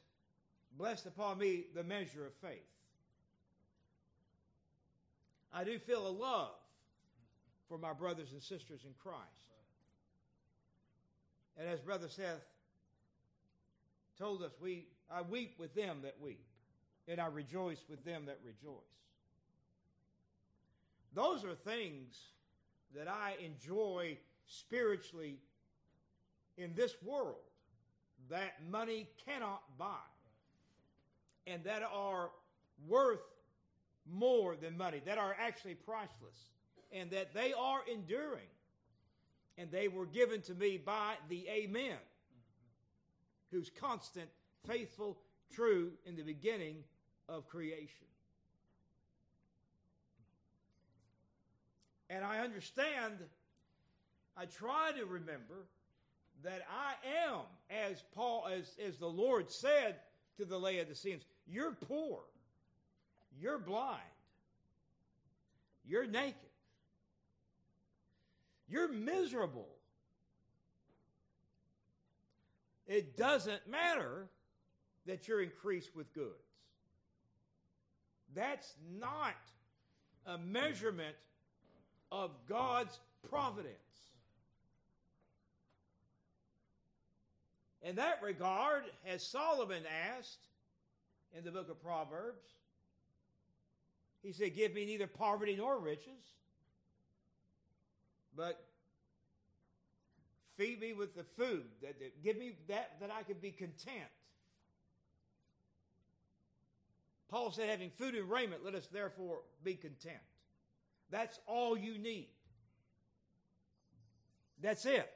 [0.77, 2.61] blessed upon me the measure of faith.
[5.51, 6.55] I do feel a love
[7.67, 9.23] for my brothers and sisters in Christ.
[11.57, 12.45] And as Brother Seth
[14.19, 16.45] told us, we, I weep with them that weep,
[17.07, 19.04] and I rejoice with them that rejoice.
[21.15, 22.19] Those are things
[22.93, 25.39] that I enjoy spiritually
[26.57, 27.35] in this world
[28.29, 29.95] that money cannot buy
[31.47, 32.31] and that are
[32.87, 33.23] worth
[34.11, 36.51] more than money, that are actually priceless,
[36.91, 38.47] and that they are enduring.
[39.57, 41.97] And they were given to me by the Amen,
[43.51, 44.27] who's constant,
[44.67, 45.17] faithful,
[45.53, 46.83] true in the beginning
[47.29, 48.07] of creation.
[52.09, 53.15] And I understand,
[54.37, 55.67] I try to remember
[56.43, 59.95] that I am, as Paul, as, as the Lord said
[60.37, 62.19] to the Laodiceans, you're poor,
[63.39, 64.01] you're blind,
[65.85, 66.35] you're naked,
[68.67, 69.69] you're miserable.
[72.87, 74.27] It doesn't matter
[75.07, 76.29] that you're increased with goods.
[78.35, 79.33] That's not
[80.25, 81.15] a measurement
[82.15, 82.97] of God's
[83.29, 83.75] providence.
[87.81, 89.83] In that regard, as Solomon
[90.17, 90.47] asked
[91.37, 92.45] in the book of Proverbs,
[94.23, 96.23] he said, Give me neither poverty nor riches,
[98.35, 98.63] but
[100.57, 104.09] feed me with the food, that, that, give me that that I can be content.
[107.29, 110.15] Paul said, having food and raiment, let us therefore be content.
[111.09, 112.29] That's all you need.
[114.61, 115.11] That's it.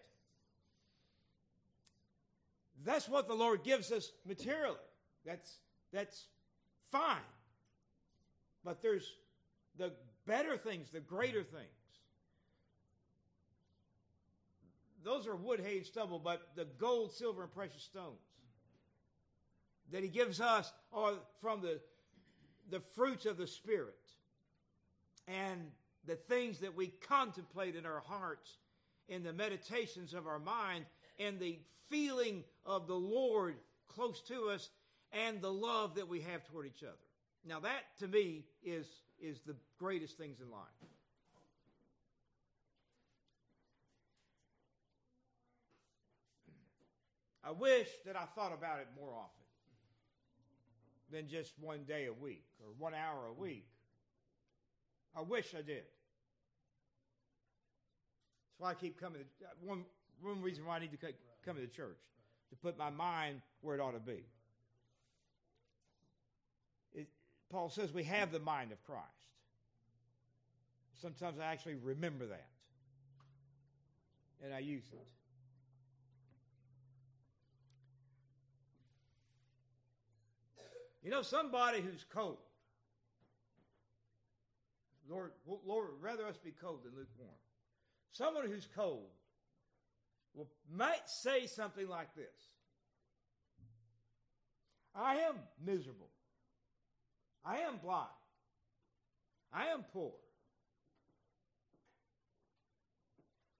[2.86, 4.78] That's what the Lord gives us materially.
[5.26, 5.58] That's,
[5.92, 6.28] that's
[6.92, 7.18] fine.
[8.64, 9.12] But there's
[9.78, 9.94] the
[10.26, 11.66] better things, the greater things.
[15.04, 18.20] Those are wood, hay, and stubble, but the gold, silver, and precious stones
[19.92, 21.80] that He gives us are from the,
[22.70, 23.96] the fruits of the Spirit
[25.28, 25.72] and
[26.10, 28.58] the things that we contemplate in our hearts,
[29.10, 30.86] in the meditations of our mind,
[31.20, 33.54] and the feeling of the Lord
[33.88, 34.70] close to us,
[35.12, 36.98] and the love that we have toward each other.
[37.46, 38.88] Now, that to me is,
[39.22, 40.62] is the greatest things in life.
[47.44, 49.46] I wish that I thought about it more often
[51.12, 53.68] than just one day a week or one hour a week.
[55.16, 55.84] I wish I did.
[58.60, 59.22] That's why I keep coming.
[59.22, 59.86] To, uh, one,
[60.22, 60.98] one reason why I need to
[61.46, 61.98] come to the church,
[62.50, 64.26] to put my mind where it ought to be.
[66.94, 67.08] It,
[67.50, 69.06] Paul says we have the mind of Christ.
[71.02, 72.50] Sometimes I actually remember that.
[74.44, 75.08] And I use it.
[81.02, 82.38] You know, somebody who's cold.
[85.10, 85.32] Lord,
[85.66, 87.32] Lord, rather us be cold than lukewarm.
[88.12, 89.10] Someone who's cold
[90.34, 92.54] will, might say something like this
[94.96, 96.10] I am miserable.
[97.46, 98.08] I am blind.
[99.54, 100.14] I am poor.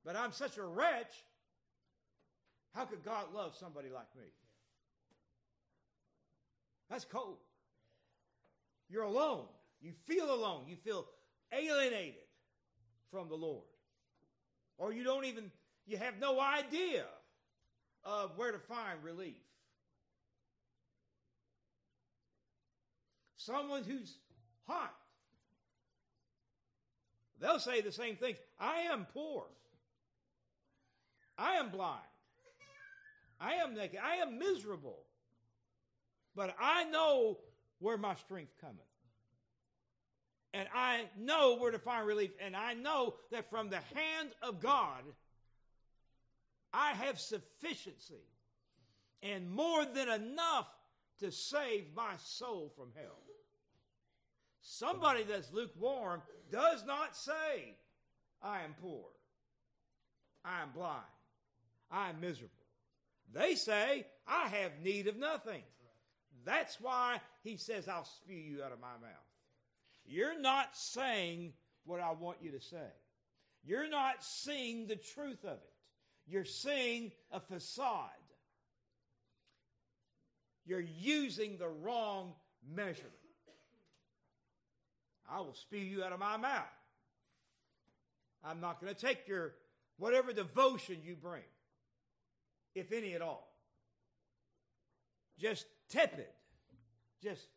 [0.04, 1.14] But I'm such a wretch.
[2.76, 4.26] How could God love somebody like me?
[6.90, 7.38] That's cold.
[8.90, 9.46] You're alone.
[9.82, 10.64] You feel alone.
[10.68, 11.06] You feel
[11.54, 12.16] alienated
[13.12, 13.66] from the Lord.
[14.80, 15.52] Or you don't even,
[15.86, 17.04] you have no idea
[18.04, 19.36] of where to find relief.
[23.36, 24.18] Someone who's
[24.66, 24.96] hot.
[27.40, 28.38] They'll say the same things.
[28.60, 29.46] I am poor.
[31.38, 32.00] I am blind.
[33.40, 34.00] I am naked.
[34.04, 35.00] I am miserable.
[36.36, 37.38] But I know
[37.80, 38.89] where my strength cometh.
[40.54, 42.32] And I know where to find relief.
[42.44, 45.04] And I know that from the hand of God,
[46.74, 48.26] I have sufficiency
[49.22, 50.68] and more than enough
[51.20, 53.20] to save my soul from hell.
[54.62, 56.22] Somebody that's lukewarm
[56.52, 57.76] does not say,
[58.42, 59.06] I am poor,
[60.44, 61.04] I am blind,
[61.92, 62.54] I am miserable.
[63.34, 65.62] They say, I have need of nothing.
[66.46, 69.29] That's why he says, I'll spew you out of my mouth.
[70.10, 71.54] You're not saying
[71.86, 72.88] what I want you to say.
[73.64, 75.74] You're not seeing the truth of it.
[76.28, 78.10] You're seeing a facade.
[80.66, 82.34] You're using the wrong
[82.76, 83.14] measurement.
[85.32, 86.64] I will spew you out of my mouth.
[88.44, 89.54] I'm not going to take your
[89.98, 91.44] whatever devotion you bring,
[92.74, 93.48] if any at all.
[95.38, 96.26] Just tepid,
[97.22, 97.48] just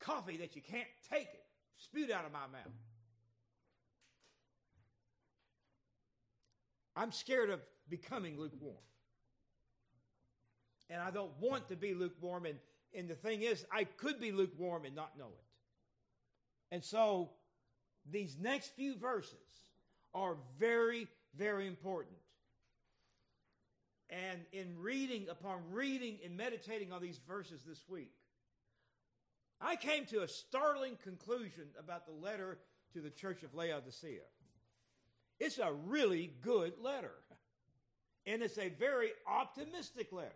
[0.00, 1.44] coffee that you can't take it,
[1.76, 2.72] spewed out of my mouth.
[6.96, 8.74] I'm scared of becoming lukewarm.
[10.90, 12.46] And I don't want to be lukewarm.
[12.46, 12.58] And,
[12.94, 16.74] and the thing is, I could be lukewarm and not know it.
[16.74, 17.30] And so
[18.10, 19.36] these next few verses
[20.14, 22.16] are very, very important.
[24.10, 28.10] And in reading, upon reading and meditating on these verses this week,
[29.60, 32.58] I came to a startling conclusion about the letter
[32.92, 34.20] to the church of Laodicea.
[35.40, 37.14] It's a really good letter,
[38.26, 40.32] and it's a very optimistic letter.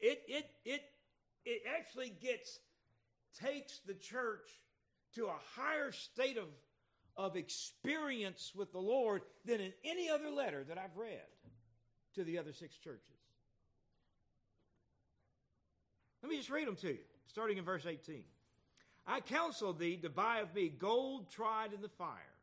[0.00, 0.82] It, it, it,
[1.44, 2.60] it actually gets,
[3.40, 4.48] takes the church
[5.16, 6.46] to a higher state of,
[7.16, 11.18] of experience with the Lord than in any other letter that I've read
[12.14, 13.17] to the other six churches.
[16.22, 18.22] Let me just read them to you, starting in verse 18.
[19.06, 22.34] I counsel thee to buy of me gold tried in the fire,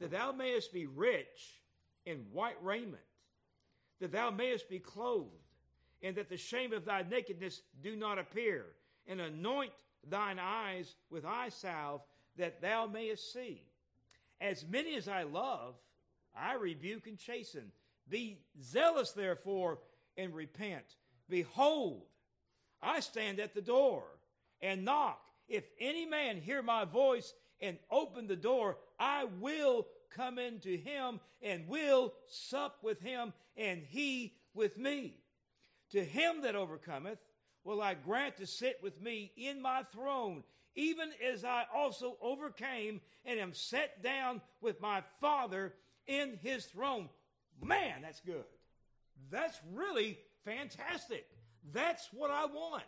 [0.00, 1.60] that thou mayest be rich
[2.04, 2.96] in white raiment,
[4.00, 5.30] that thou mayest be clothed,
[6.02, 8.66] and that the shame of thy nakedness do not appear,
[9.06, 9.72] and anoint
[10.08, 12.02] thine eyes with eye salve,
[12.36, 13.62] that thou mayest see.
[14.40, 15.74] As many as I love,
[16.36, 17.70] I rebuke and chasten.
[18.08, 19.78] Be zealous, therefore,
[20.16, 20.96] and repent.
[21.28, 22.02] Behold,
[22.82, 24.04] I stand at the door
[24.60, 25.20] and knock.
[25.48, 31.20] If any man hear my voice and open the door, I will come into him
[31.40, 35.18] and will sup with him and he with me.
[35.90, 37.18] To him that overcometh
[37.64, 40.42] will I grant to sit with me in my throne,
[40.74, 45.74] even as I also overcame and am set down with my Father
[46.06, 47.08] in his throne.
[47.62, 48.44] Man, that's good.
[49.30, 51.26] That's really fantastic.
[51.70, 52.82] That's what I want.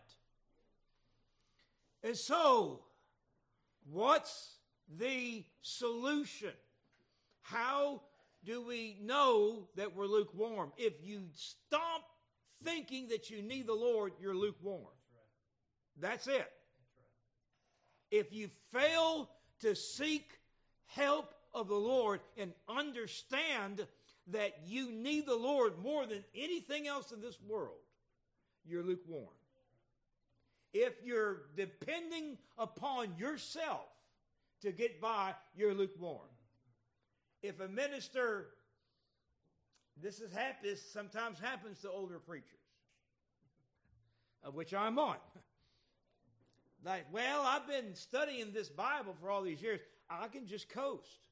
[2.03, 2.81] And so,
[3.91, 4.57] what's
[4.99, 6.53] the solution?
[7.43, 8.03] How
[8.45, 10.73] do we know that we're lukewarm?
[10.77, 12.03] If you stop
[12.63, 14.85] thinking that you need the Lord, you're lukewarm.
[16.01, 16.51] That's, it.
[18.11, 20.33] If you fail to seek
[20.87, 23.87] help of the Lord and understand
[24.29, 27.84] that you need the Lord more than anything else in this world,
[28.67, 29.29] you're lukewarm.
[30.73, 33.87] If you're depending upon yourself
[34.63, 36.29] to get by, you're lukewarm.
[37.43, 38.49] If a minister,
[40.03, 40.31] this is
[40.63, 42.51] this sometimes happens to older preachers,
[44.43, 45.17] of which I'm on.
[46.85, 49.81] Like, well, I've been studying this Bible for all these years.
[50.11, 51.29] I can just coast.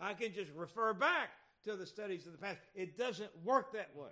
[0.00, 1.30] I can just refer back
[1.64, 2.58] to the studies of the past.
[2.74, 4.10] It doesn't work that way.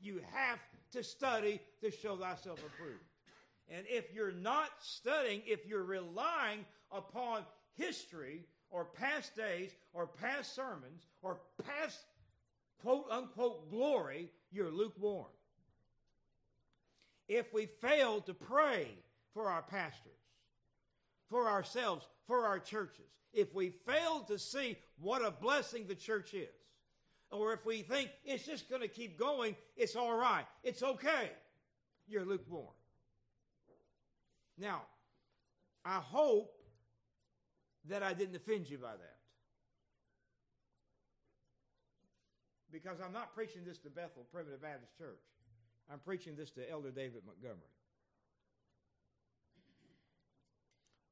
[0.00, 0.58] You have
[0.92, 3.04] to study to show thyself approved.
[3.68, 7.42] And if you're not studying, if you're relying upon
[7.74, 11.98] history or past days or past sermons or past
[12.82, 15.26] quote unquote glory, you're lukewarm.
[17.28, 18.88] If we fail to pray
[19.32, 20.12] for our pastors,
[21.30, 26.34] for ourselves, for our churches, if we fail to see what a blessing the church
[26.34, 26.50] is,
[27.32, 31.30] or if we think it's just going to keep going, it's all right, it's okay,
[32.06, 32.74] you're lukewarm.
[34.58, 34.82] Now,
[35.84, 36.54] I hope
[37.88, 39.16] that I didn't offend you by that.
[42.70, 45.20] Because I'm not preaching this to Bethel Primitive Baptist Church.
[45.92, 47.58] I'm preaching this to Elder David Montgomery.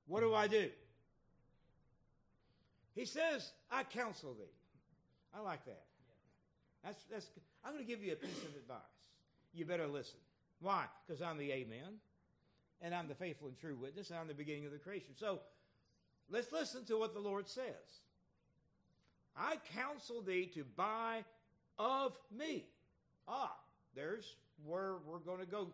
[0.06, 0.70] What do I do?
[2.94, 4.52] He says, I counsel thee.
[5.34, 5.84] I like that.
[6.84, 7.28] That's, that's,
[7.64, 8.80] I'm going to give you a piece of advice.
[9.52, 10.18] You better listen.
[10.60, 10.84] Why?
[11.06, 11.98] Because I'm the Amen,
[12.80, 15.10] and I'm the faithful and true witness, and I'm the beginning of the creation.
[15.16, 15.40] So
[16.30, 17.64] let's listen to what the Lord says.
[19.36, 21.24] I counsel thee to buy
[21.78, 22.66] of me.
[23.26, 23.54] Ah,
[23.94, 25.68] there's where we're going to go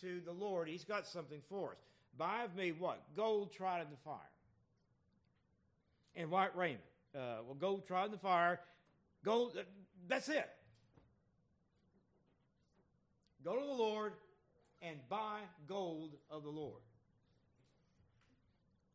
[0.00, 0.68] to the Lord.
[0.68, 1.78] He's got something for us.
[2.18, 3.02] Buy of me what?
[3.16, 4.18] Gold tried in the fire.
[6.14, 6.82] And white raiment.
[7.14, 8.60] Uh, well, gold tried in the fire.
[9.24, 9.56] Gold,
[10.08, 10.48] that's it.
[13.44, 14.12] Go to the Lord
[14.82, 16.80] and buy gold of the Lord.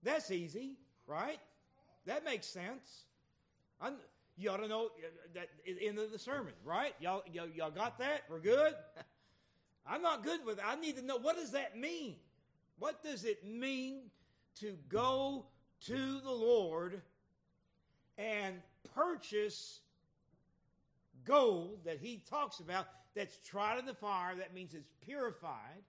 [0.04, 1.40] That's easy, right?
[2.06, 3.06] That makes sense.
[3.82, 3.96] I'm,
[4.38, 4.90] you ought to know
[5.34, 6.94] that in the sermon, right?
[7.00, 8.24] Y'all, y'all, y'all got that?
[8.30, 8.74] We're good?
[9.86, 10.64] I'm not good with it.
[10.66, 12.16] I need to know what does that mean?
[12.80, 14.12] What does it mean
[14.60, 15.46] to go
[15.88, 17.02] to the Lord
[18.18, 18.56] and
[18.94, 19.80] purchase
[21.28, 24.36] gold that he talks about that's tried in the fire?
[24.36, 25.84] That means it's purified.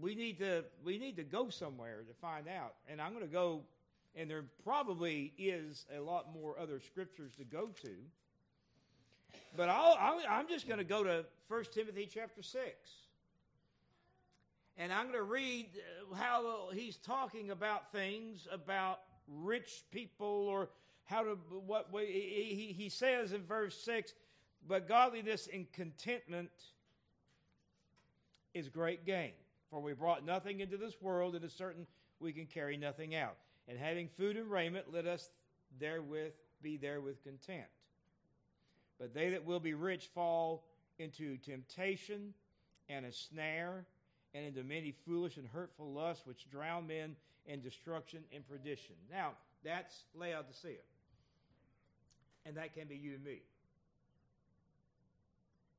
[0.00, 2.74] We need to we need to go somewhere to find out.
[2.88, 3.62] And I'm going to go
[4.16, 7.90] and there probably is a lot more other scriptures to go to.
[9.56, 12.64] But i am just going to go to 1 Timothy chapter 6.
[14.76, 15.68] And I'm going to read
[16.10, 19.00] uh, how he's talking about things about
[19.42, 20.68] rich people or
[21.04, 24.12] how to, what way, he, he says in verse 6
[24.66, 26.50] but godliness and contentment
[28.54, 29.32] is great gain.
[29.70, 31.86] For we brought nothing into this world, and is certain
[32.18, 33.36] we can carry nothing out.
[33.68, 35.30] And having food and raiment, let us
[35.78, 37.68] therewith be therewith content.
[38.98, 40.64] But they that will be rich fall
[40.98, 42.34] into temptation
[42.88, 43.86] and a snare,
[44.34, 47.16] and into many foolish and hurtful lusts, which drown men
[47.50, 48.94] in destruction and perdition.
[49.10, 49.32] Now,
[49.64, 50.78] that's Laodicea.
[52.46, 53.42] And that can be you and me.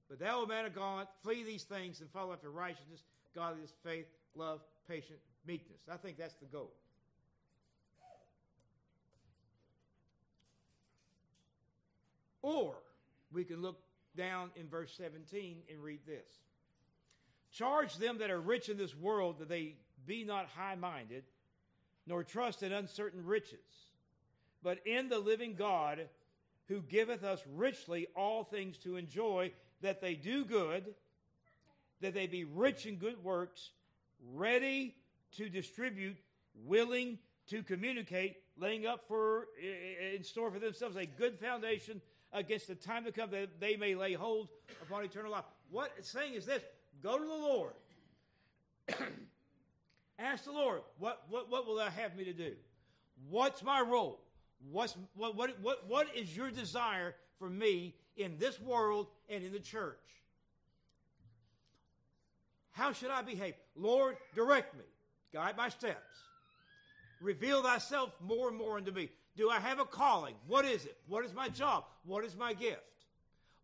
[0.09, 3.01] But thou, O man of God, flee these things and follow after righteousness,
[3.33, 5.79] godliness, faith, love, patience, meekness.
[5.89, 6.71] I think that's the goal.
[12.41, 12.75] Or
[13.31, 13.79] we can look
[14.17, 16.27] down in verse 17 and read this
[17.53, 21.23] Charge them that are rich in this world that they be not high minded,
[22.11, 23.87] nor trust in uncertain riches,
[24.61, 26.09] but in the living God
[26.67, 30.93] who giveth us richly all things to enjoy, that they do good,
[32.01, 33.69] that they be rich in good works,
[34.33, 34.93] ready
[35.37, 36.17] to distribute,
[36.65, 39.47] willing to communicate, laying up for
[40.13, 42.01] in store for themselves a good foundation
[42.33, 44.49] against the time to come that they may lay hold
[44.81, 45.45] upon eternal life.
[45.69, 46.61] What it's saying is this
[47.01, 47.73] go to the Lord.
[50.21, 52.53] Ask the Lord, what, what, what will thou have me to do?
[53.29, 54.19] What's my role?
[54.69, 59.51] What's, what, what, what, what is your desire for me in this world and in
[59.51, 59.97] the church?
[62.71, 63.55] How should I behave?
[63.75, 64.85] Lord, direct me,
[65.33, 65.97] guide my steps.
[67.19, 69.09] Reveal thyself more and more unto me.
[69.35, 70.35] Do I have a calling?
[70.47, 70.97] What is it?
[71.07, 71.85] What is my job?
[72.05, 72.81] What is my gift?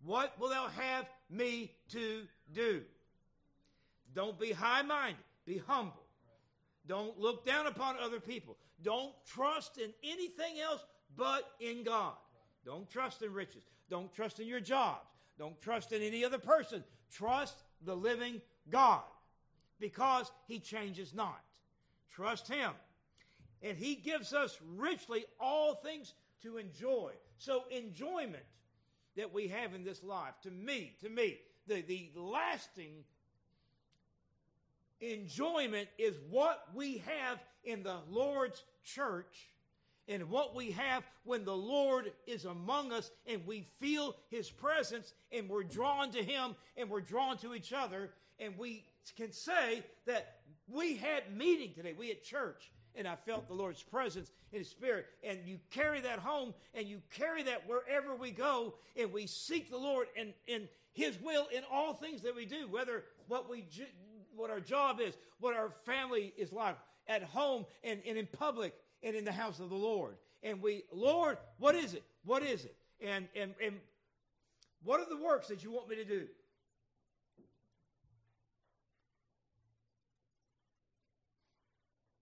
[0.04, 2.82] What will thou have me to do?
[4.16, 6.07] Don't be high minded, be humble.
[6.88, 8.58] Don't look down upon other people.
[8.82, 10.84] Don't trust in anything else
[11.16, 12.14] but in God.
[12.66, 13.64] Don't trust in riches.
[13.90, 15.08] Don't trust in your jobs.
[15.38, 16.84] Don't trust in any other person.
[17.12, 19.04] Trust the living God
[19.80, 21.42] because he changes not.
[22.10, 22.72] Trust him
[23.62, 26.14] and he gives us richly all things
[26.44, 27.12] to enjoy.
[27.38, 28.44] So, enjoyment
[29.16, 33.04] that we have in this life, to me, to me, the, the lasting
[35.02, 39.50] enjoyment is what we have in the Lord's church
[40.08, 45.14] and what we have when the Lord is among us and we feel His presence
[45.32, 48.86] and we're drawn to Him and we're drawn to each other and we
[49.16, 50.38] can say that
[50.68, 54.70] we had meeting today, we had church, and I felt the Lord's presence in His
[54.70, 55.06] Spirit.
[55.24, 59.70] And you carry that home and you carry that wherever we go, and we seek
[59.70, 63.66] the Lord and in His will in all things that we do, whether what we
[64.38, 66.78] what our job is, what our family is like,
[67.08, 68.74] at home and, and in public
[69.04, 70.16] and in the house of the Lord.
[70.44, 72.04] and we, Lord, what is it?
[72.24, 72.76] What is it?
[73.02, 73.76] And, and, and
[74.84, 76.28] what are the works that you want me to do?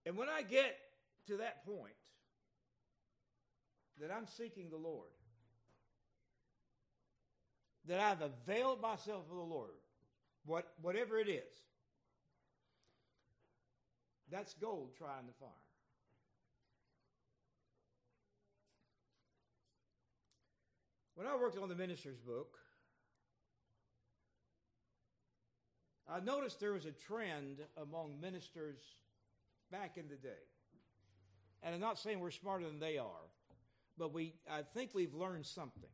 [0.05, 0.78] And when I get
[1.28, 1.93] to that point,
[3.99, 5.09] that I'm seeking the Lord,
[7.88, 9.72] that I've availed myself of the Lord,
[10.45, 11.43] what, whatever it is,
[14.36, 15.49] that's gold trying the fire.
[21.15, 22.57] When I worked on the minister's book,
[26.09, 28.79] I noticed there was a trend among ministers
[29.71, 30.43] back in the day.
[31.63, 33.29] And I'm not saying we're smarter than they are,
[33.97, 35.89] but we I think we've learned something.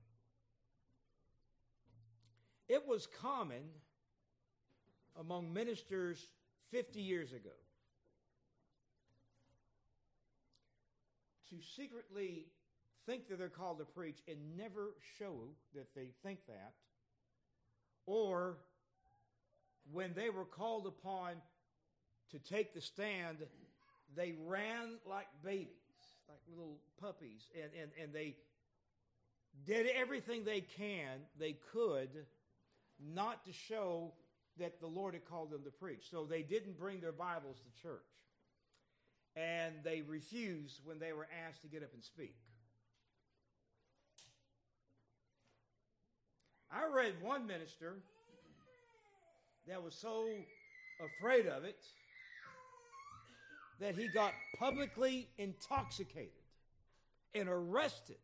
[2.67, 3.61] It was common
[5.19, 6.25] among ministers
[6.71, 7.51] 50 years ago
[11.51, 12.47] to secretly
[13.05, 15.35] think that they're called to preach and never show
[15.75, 16.73] that they think that,
[18.05, 18.57] or
[19.91, 21.33] when they were called upon
[22.31, 23.37] to take the stand,
[24.15, 25.69] they ran like babies,
[26.29, 28.35] like little puppies, and, and, and they
[29.65, 32.09] did everything they can, they could,
[33.13, 34.13] not to show
[34.57, 36.09] that the Lord had called them to preach.
[36.09, 38.01] So they didn't bring their Bibles to church.
[39.35, 42.35] And they refused when they were asked to get up and speak.
[46.71, 47.95] I read one minister
[49.67, 50.25] that was so
[51.19, 51.83] afraid of it
[53.79, 56.31] that he got publicly intoxicated
[57.33, 58.17] and arrested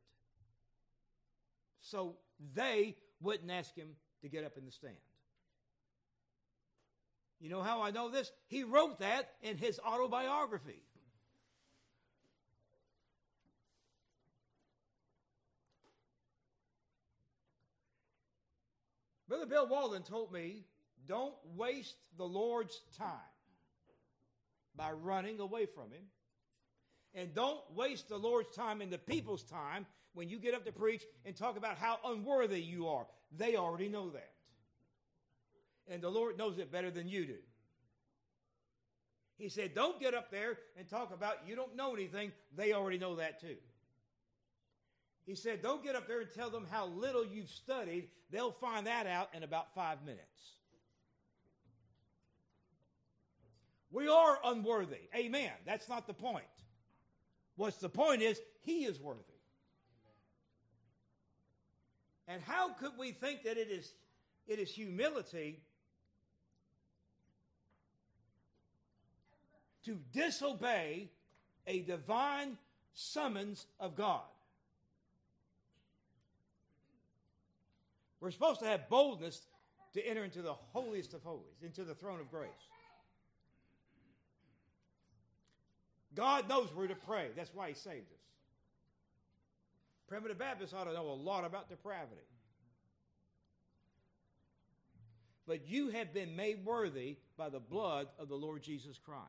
[1.81, 2.15] so
[2.53, 3.89] they wouldn't ask him
[4.21, 4.95] to get up in the stand.
[7.39, 8.31] You know how I know this?
[8.47, 10.81] He wrote that in his autobiography.
[19.27, 20.63] Brother Bill Walden told me,
[21.07, 23.09] don't waste the Lord's time
[24.75, 26.03] by running away from Him.
[27.13, 30.71] And don't waste the Lord's time and the people's time when you get up to
[30.71, 33.05] preach and talk about how unworthy you are.
[33.35, 34.31] They already know that.
[35.89, 37.37] And the Lord knows it better than you do.
[39.37, 42.31] He said, Don't get up there and talk about you don't know anything.
[42.55, 43.57] They already know that too.
[45.27, 48.07] He said, Don't get up there and tell them how little you've studied.
[48.31, 50.53] They'll find that out in about five minutes.
[53.91, 55.09] We are unworthy.
[55.13, 55.51] Amen.
[55.65, 56.45] That's not the point.
[57.57, 59.21] What's the point is, He is worthy.
[62.29, 63.91] And how could we think that it is,
[64.47, 65.59] it is humility
[69.85, 71.09] to disobey
[71.65, 72.57] a divine
[72.93, 74.23] summons of God?
[78.19, 79.41] We're supposed to have boldness
[79.93, 82.49] to enter into the holiest of holies, into the throne of grace.
[86.15, 87.29] God knows where to pray.
[87.35, 88.19] That's why He saved us.
[90.07, 92.21] Primitive Baptists ought to know a lot about depravity.
[95.45, 99.23] But you have been made worthy by the blood of the Lord Jesus Christ.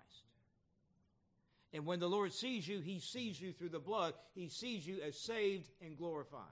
[1.73, 4.15] And when the Lord sees you, He sees you through the blood.
[4.35, 6.43] He sees you as saved and glorified.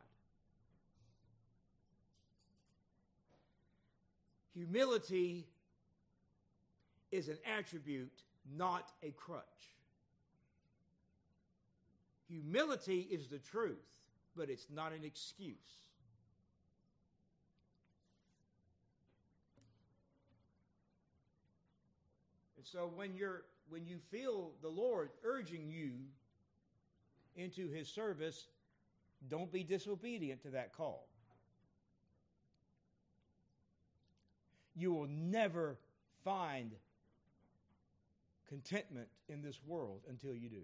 [4.56, 5.46] Humility
[7.12, 8.22] is an attribute,
[8.56, 9.44] not a crutch.
[12.26, 13.84] Humility is the truth,
[14.34, 15.56] but it's not an excuse.
[22.56, 25.92] And so when you're when you feel the Lord urging you
[27.34, 28.46] into his service,
[29.28, 31.05] don't be disobedient to that call.
[34.76, 35.78] You will never
[36.22, 36.72] find
[38.48, 40.62] contentment in this world until you do.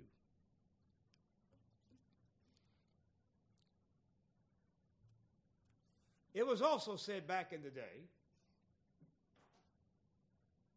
[6.34, 8.06] It was also said back in the day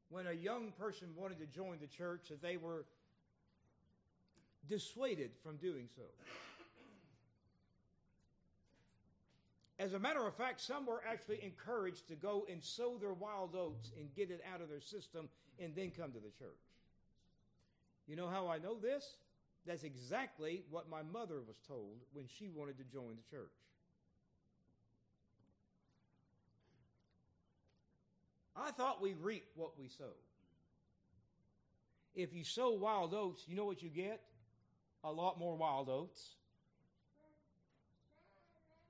[0.09, 2.85] when a young person wanted to join the church that they were
[4.67, 6.03] dissuaded from doing so.
[9.77, 13.55] As a matter of fact, some were actually encouraged to go and sow their wild
[13.55, 15.27] oats and get it out of their system
[15.59, 16.61] and then come to the church.
[18.07, 19.17] You know how I know this?
[19.65, 23.51] That's exactly what my mother was told when she wanted to join the church.
[28.55, 30.13] I thought we reap what we sow.
[32.13, 34.21] If you sow wild oats, you know what you get?
[35.03, 36.35] A lot more wild oats.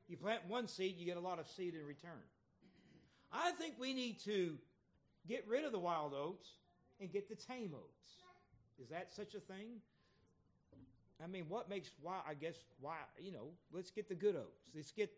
[0.07, 2.11] You plant one seed, you get a lot of seed in return.
[3.31, 4.57] I think we need to
[5.27, 6.47] get rid of the wild oats
[6.99, 8.13] and get the tame oats.
[8.81, 9.81] Is that such a thing?
[11.23, 12.19] I mean, what makes why?
[12.27, 13.47] I guess why you know.
[13.71, 14.67] Let's get the good oats.
[14.75, 15.11] Let's get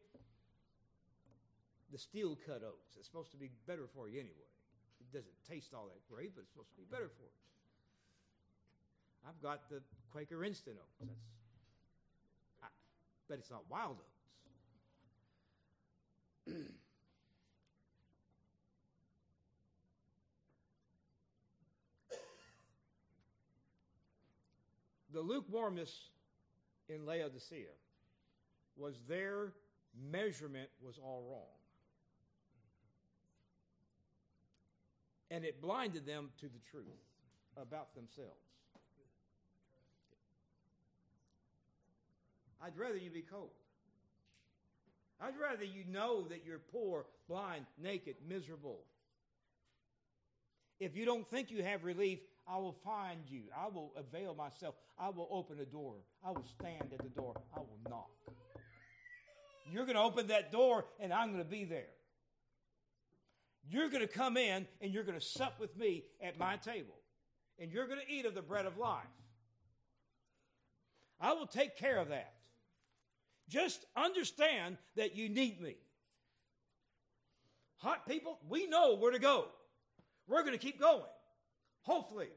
[1.92, 2.96] the steel cut oats.
[2.98, 4.52] It's supposed to be better for you anyway.
[5.02, 7.42] It doesn't taste all that great, but it's supposed to be better for you.
[9.28, 9.82] I've got the
[10.12, 11.00] Quaker Instant oats.
[11.00, 11.26] That's,
[12.64, 12.68] I,
[13.28, 14.17] but it's not wild oats.
[25.14, 26.10] the lukewarmness
[26.90, 27.68] in Laodicea
[28.76, 29.54] was their
[30.12, 31.42] measurement was all wrong.
[35.30, 36.86] And it blinded them to the truth
[37.58, 38.32] about themselves.
[42.62, 43.52] I'd rather you be cold.
[45.20, 48.82] I'd rather you know that you're poor, blind, naked, miserable.
[50.80, 53.42] If you don't think you have relief, I will find you.
[53.56, 54.76] I will avail myself.
[54.98, 55.96] I will open a door.
[56.24, 57.34] I will stand at the door.
[57.56, 58.10] I will knock.
[59.72, 61.90] You're going to open that door, and I'm going to be there.
[63.70, 66.96] You're going to come in, and you're going to sup with me at my table,
[67.60, 69.04] and you're going to eat of the bread of life.
[71.20, 72.34] I will take care of that.
[73.50, 75.76] Just understand that you need me.
[77.78, 79.46] Hot people, we know where to go.
[80.28, 81.04] We're going to keep going.
[81.84, 82.30] Hopefully,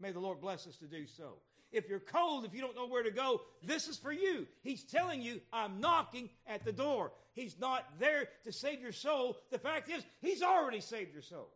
[0.00, 1.34] may the Lord bless us to do so.
[1.72, 4.46] If you're cold, if you don't know where to go, this is for you.
[4.62, 7.12] He's telling you, I'm knocking at the door.
[7.34, 9.36] He's not there to save your soul.
[9.50, 11.48] The fact is, He's already saved your soul.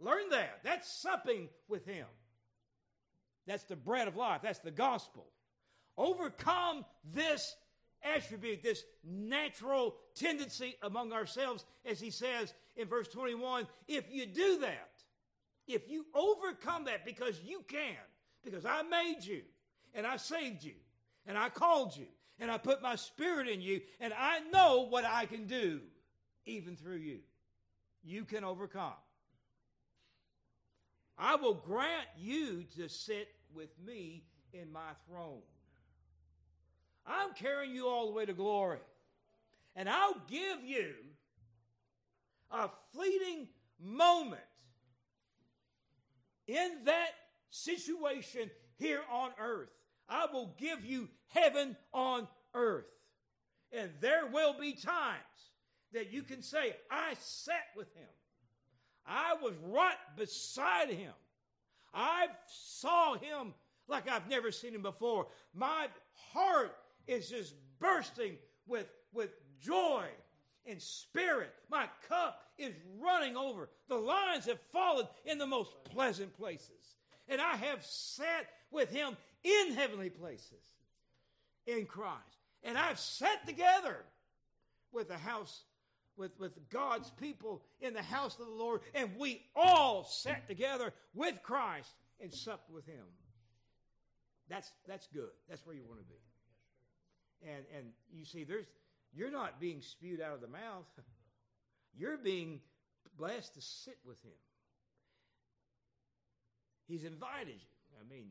[0.00, 0.60] Learn that.
[0.62, 2.06] That's supping with Him.
[3.46, 4.40] That's the bread of life.
[4.42, 5.26] That's the gospel.
[5.96, 7.56] Overcome this
[8.02, 14.58] attribute, this natural tendency among ourselves, as he says in verse 21 if you do
[14.60, 14.90] that,
[15.66, 17.96] if you overcome that because you can,
[18.42, 19.42] because I made you
[19.94, 20.74] and I saved you
[21.26, 22.06] and I called you
[22.38, 25.80] and I put my spirit in you and I know what I can do
[26.46, 27.20] even through you,
[28.02, 28.92] you can overcome.
[31.16, 35.42] I will grant you to sit with me in my throne.
[37.06, 38.78] I'm carrying you all the way to glory.
[39.76, 40.92] And I'll give you
[42.50, 43.48] a fleeting
[43.80, 44.40] moment
[46.46, 47.10] in that
[47.50, 49.70] situation here on earth.
[50.08, 52.86] I will give you heaven on earth.
[53.72, 55.18] And there will be times
[55.92, 58.08] that you can say, I sat with him.
[59.06, 61.12] I was right beside him.
[61.92, 63.54] I saw him
[63.88, 65.26] like I've never seen him before.
[65.54, 65.88] My
[66.32, 66.74] heart
[67.06, 68.36] is just bursting
[68.66, 69.30] with, with
[69.60, 70.04] joy
[70.66, 71.52] and spirit.
[71.70, 73.68] My cup is running over.
[73.88, 76.96] The lines have fallen in the most pleasant places.
[77.28, 80.62] And I have sat with him in heavenly places
[81.66, 82.38] in Christ.
[82.62, 84.04] And I've sat together
[84.92, 85.64] with the house,
[86.16, 90.92] with, with God's people in the house of the Lord, and we all sat together
[91.14, 91.90] with Christ
[92.20, 93.04] and supped with him.
[94.48, 95.30] That's, that's good.
[95.48, 96.20] That's where you want to be.
[97.44, 98.66] And, and you see, there's,
[99.12, 100.86] you're not being spewed out of the mouth.
[101.96, 102.60] You're being
[103.16, 104.32] blessed to sit with him.
[106.88, 107.96] He's invited you.
[108.00, 108.30] I mean,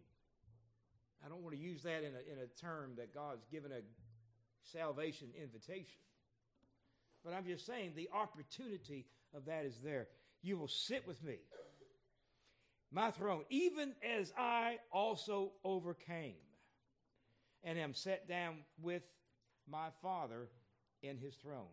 [1.25, 3.79] I don't want to use that in a, in a term that God's given a
[4.63, 6.01] salvation invitation.
[7.23, 10.07] But I'm just saying the opportunity of that is there.
[10.41, 11.37] You will sit with me,
[12.91, 16.35] my throne, even as I also overcame
[17.63, 19.03] and am set down with
[19.69, 20.47] my Father
[21.01, 21.71] in his throne.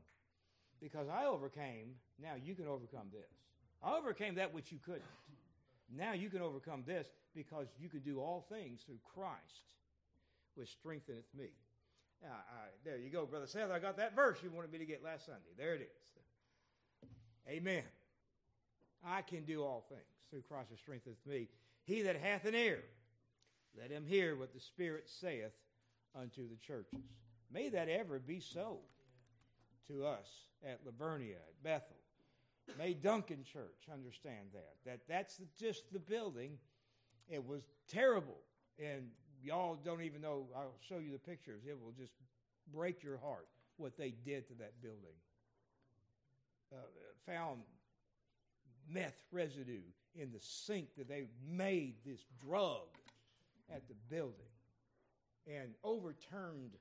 [0.81, 3.31] Because I overcame, now you can overcome this.
[3.83, 5.03] I overcame that which you couldn't.
[5.95, 9.75] Now you can overcome this because you can do all things through Christ,
[10.55, 11.49] which strengtheneth me.
[12.23, 13.71] Now, I, there you go, Brother Seth.
[13.71, 15.51] I got that verse you wanted me to get last Sunday.
[15.57, 17.09] There it is.
[17.49, 17.83] Amen.
[19.05, 21.49] I can do all things through Christ who strengtheneth me.
[21.85, 22.81] He that hath an ear,
[23.79, 25.53] let him hear what the Spirit saith
[26.19, 27.01] unto the churches.
[27.53, 28.79] May that ever be so
[29.89, 30.27] to us
[30.65, 31.97] at Livernia, at Bethel.
[32.79, 34.75] May Duncan Church understand that.
[34.85, 36.59] That that's just the building.
[37.29, 38.39] It was terrible,
[38.79, 39.09] and
[39.43, 40.47] y'all don't even know.
[40.57, 41.63] I'll show you the pictures.
[41.67, 42.13] It will just
[42.73, 45.17] break your heart what they did to that building.
[46.73, 46.77] Uh,
[47.27, 47.61] found
[48.89, 49.83] meth residue
[50.15, 52.87] in the sink that they made this drug
[53.75, 54.47] at the building
[55.47, 56.77] and overturned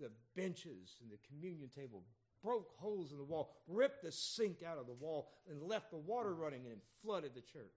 [0.00, 2.02] the benches and the communion table,
[2.42, 5.96] broke holes in the wall, ripped the sink out of the wall, and left the
[5.96, 7.72] water running and flooded the church.